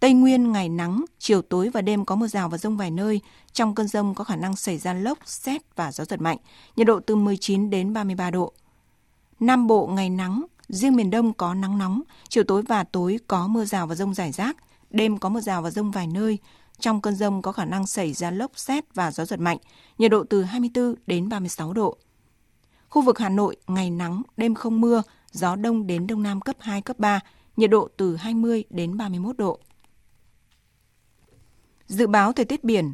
Tây 0.00 0.12
Nguyên 0.12 0.52
ngày 0.52 0.68
nắng, 0.68 1.04
chiều 1.18 1.42
tối 1.42 1.70
và 1.74 1.82
đêm 1.82 2.04
có 2.04 2.16
mưa 2.16 2.26
rào 2.26 2.48
và 2.48 2.58
rông 2.58 2.76
vài 2.76 2.90
nơi. 2.90 3.20
Trong 3.52 3.74
cơn 3.74 3.88
rông 3.88 4.14
có 4.14 4.24
khả 4.24 4.36
năng 4.36 4.56
xảy 4.56 4.78
ra 4.78 4.92
lốc, 4.92 5.18
xét 5.24 5.76
và 5.76 5.92
gió 5.92 6.04
giật 6.04 6.20
mạnh, 6.20 6.38
nhiệt 6.76 6.86
độ 6.86 7.00
từ 7.00 7.16
19 7.16 7.70
đến 7.70 7.92
33 7.92 8.30
độ. 8.30 8.52
Nam 9.40 9.66
Bộ 9.66 9.86
ngày 9.86 10.10
nắng, 10.10 10.44
riêng 10.68 10.96
miền 10.96 11.10
Đông 11.10 11.32
có 11.32 11.54
nắng 11.54 11.78
nóng, 11.78 12.02
chiều 12.28 12.44
tối 12.44 12.62
và 12.62 12.84
tối 12.84 13.18
có 13.26 13.46
mưa 13.46 13.64
rào 13.64 13.86
và 13.86 13.94
rông 13.94 14.14
rải 14.14 14.32
rác, 14.32 14.56
đêm 14.90 15.18
có 15.18 15.28
mưa 15.28 15.40
rào 15.40 15.62
và 15.62 15.70
rông 15.70 15.90
vài 15.90 16.06
nơi. 16.06 16.38
Trong 16.80 17.00
cơn 17.00 17.14
rông 17.14 17.42
có 17.42 17.52
khả 17.52 17.64
năng 17.64 17.86
xảy 17.86 18.12
ra 18.12 18.30
lốc, 18.30 18.50
xét 18.54 18.94
và 18.94 19.10
gió 19.10 19.24
giật 19.24 19.40
mạnh, 19.40 19.58
nhiệt 19.98 20.10
độ 20.10 20.24
từ 20.30 20.42
24 20.42 20.94
đến 21.06 21.28
36 21.28 21.72
độ. 21.72 21.96
Khu 22.88 23.02
vực 23.02 23.18
Hà 23.18 23.28
Nội 23.28 23.56
ngày 23.66 23.90
nắng, 23.90 24.22
đêm 24.36 24.54
không 24.54 24.80
mưa, 24.80 25.02
gió 25.32 25.56
đông 25.56 25.86
đến 25.86 26.06
đông 26.06 26.22
nam 26.22 26.40
cấp 26.40 26.56
2, 26.58 26.82
cấp 26.82 26.98
3, 26.98 27.20
nhiệt 27.56 27.70
độ 27.70 27.88
từ 27.96 28.16
20 28.16 28.64
đến 28.70 28.96
31 28.96 29.36
độ. 29.38 29.58
Dự 31.86 32.06
báo 32.06 32.32
thời 32.32 32.44
tiết 32.44 32.64
biển 32.64 32.92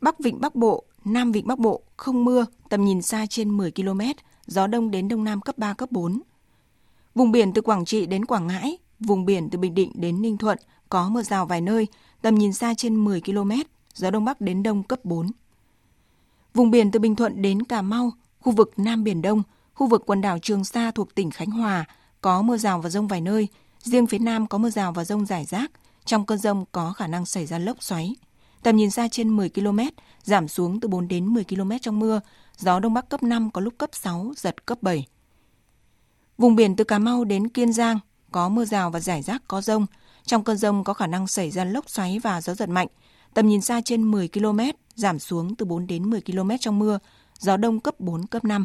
Bắc 0.00 0.18
Vịnh 0.18 0.40
Bắc 0.40 0.54
Bộ, 0.54 0.84
Nam 1.04 1.32
Vịnh 1.32 1.46
Bắc 1.46 1.58
Bộ 1.58 1.82
không 1.96 2.24
mưa, 2.24 2.46
tầm 2.68 2.84
nhìn 2.84 3.02
xa 3.02 3.26
trên 3.26 3.56
10 3.56 3.70
km, 3.70 4.00
gió 4.46 4.66
đông 4.66 4.90
đến 4.90 5.08
đông 5.08 5.24
nam 5.24 5.40
cấp 5.40 5.58
3, 5.58 5.74
cấp 5.74 5.92
4. 5.92 6.20
Vùng 7.14 7.32
biển 7.32 7.52
từ 7.52 7.62
Quảng 7.62 7.84
Trị 7.84 8.06
đến 8.06 8.24
Quảng 8.24 8.46
Ngãi, 8.46 8.78
vùng 9.00 9.24
biển 9.24 9.50
từ 9.50 9.58
Bình 9.58 9.74
Định 9.74 9.92
đến 9.94 10.22
Ninh 10.22 10.38
Thuận 10.38 10.58
có 10.88 11.08
mưa 11.08 11.22
rào 11.22 11.46
vài 11.46 11.60
nơi, 11.60 11.86
tầm 12.22 12.34
nhìn 12.34 12.52
xa 12.52 12.74
trên 12.74 13.04
10 13.04 13.20
km, 13.20 13.50
gió 13.94 14.10
đông 14.10 14.24
bắc 14.24 14.40
đến 14.40 14.62
đông 14.62 14.82
cấp 14.82 15.04
4. 15.04 15.30
Vùng 16.54 16.70
biển 16.70 16.90
từ 16.90 16.98
Bình 16.98 17.16
Thuận 17.16 17.42
đến 17.42 17.62
Cà 17.62 17.82
Mau, 17.82 18.12
khu 18.46 18.52
vực 18.52 18.72
Nam 18.76 19.04
Biển 19.04 19.22
Đông, 19.22 19.42
khu 19.74 19.86
vực 19.86 20.02
quần 20.06 20.20
đảo 20.20 20.38
Trường 20.38 20.64
Sa 20.64 20.90
thuộc 20.90 21.14
tỉnh 21.14 21.30
Khánh 21.30 21.50
Hòa 21.50 21.84
có 22.20 22.42
mưa 22.42 22.56
rào 22.56 22.80
và 22.80 22.90
rông 22.90 23.08
vài 23.08 23.20
nơi, 23.20 23.48
riêng 23.80 24.06
phía 24.06 24.18
Nam 24.18 24.46
có 24.46 24.58
mưa 24.58 24.70
rào 24.70 24.92
và 24.92 25.04
rông 25.04 25.26
rải 25.26 25.44
rác, 25.44 25.70
trong 26.04 26.26
cơn 26.26 26.38
rông 26.38 26.64
có 26.72 26.92
khả 26.92 27.06
năng 27.06 27.26
xảy 27.26 27.46
ra 27.46 27.58
lốc 27.58 27.82
xoáy. 27.82 28.14
Tầm 28.62 28.76
nhìn 28.76 28.90
xa 28.90 29.08
trên 29.08 29.36
10 29.36 29.48
km, 29.48 29.78
giảm 30.22 30.48
xuống 30.48 30.80
từ 30.80 30.88
4 30.88 31.08
đến 31.08 31.26
10 31.26 31.44
km 31.44 31.70
trong 31.82 31.98
mưa, 31.98 32.20
gió 32.56 32.80
đông 32.80 32.94
bắc 32.94 33.08
cấp 33.08 33.22
5 33.22 33.50
có 33.50 33.60
lúc 33.60 33.74
cấp 33.78 33.90
6, 33.92 34.32
giật 34.36 34.66
cấp 34.66 34.78
7. 34.82 35.06
Vùng 36.38 36.56
biển 36.56 36.76
từ 36.76 36.84
Cà 36.84 36.98
Mau 36.98 37.24
đến 37.24 37.48
Kiên 37.48 37.72
Giang 37.72 37.98
có 38.32 38.48
mưa 38.48 38.64
rào 38.64 38.90
và 38.90 39.00
rải 39.00 39.22
rác 39.22 39.42
có 39.48 39.60
rông. 39.60 39.86
Trong 40.24 40.44
cơn 40.44 40.56
rông 40.56 40.84
có 40.84 40.94
khả 40.94 41.06
năng 41.06 41.26
xảy 41.26 41.50
ra 41.50 41.64
lốc 41.64 41.90
xoáy 41.90 42.18
và 42.18 42.40
gió 42.40 42.54
giật 42.54 42.68
mạnh. 42.68 42.88
Tầm 43.34 43.48
nhìn 43.48 43.60
xa 43.60 43.80
trên 43.84 44.10
10 44.10 44.28
km, 44.28 44.60
giảm 44.94 45.18
xuống 45.18 45.54
từ 45.54 45.66
4 45.66 45.86
đến 45.86 46.10
10 46.10 46.20
km 46.20 46.50
trong 46.60 46.78
mưa, 46.78 46.98
gió 47.38 47.56
đông 47.56 47.80
cấp 47.80 48.00
4, 48.00 48.26
cấp 48.26 48.44
5. 48.44 48.64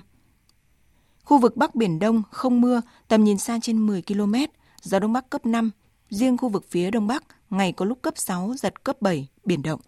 Khu 1.23 1.37
vực 1.37 1.57
Bắc 1.57 1.75
Biển 1.75 1.99
Đông 1.99 2.23
không 2.31 2.61
mưa, 2.61 2.81
tầm 3.07 3.23
nhìn 3.23 3.37
xa 3.37 3.59
trên 3.61 3.87
10 3.87 4.01
km, 4.01 4.35
gió 4.81 4.99
đông 4.99 5.13
bắc 5.13 5.29
cấp 5.29 5.45
5, 5.45 5.71
riêng 6.09 6.37
khu 6.37 6.49
vực 6.49 6.65
phía 6.69 6.91
đông 6.91 7.07
bắc 7.07 7.23
ngày 7.49 7.71
có 7.71 7.85
lúc 7.85 8.01
cấp 8.01 8.13
6, 8.17 8.53
giật 8.57 8.83
cấp 8.83 9.01
7, 9.01 9.27
biển 9.45 9.61
động. 9.61 9.79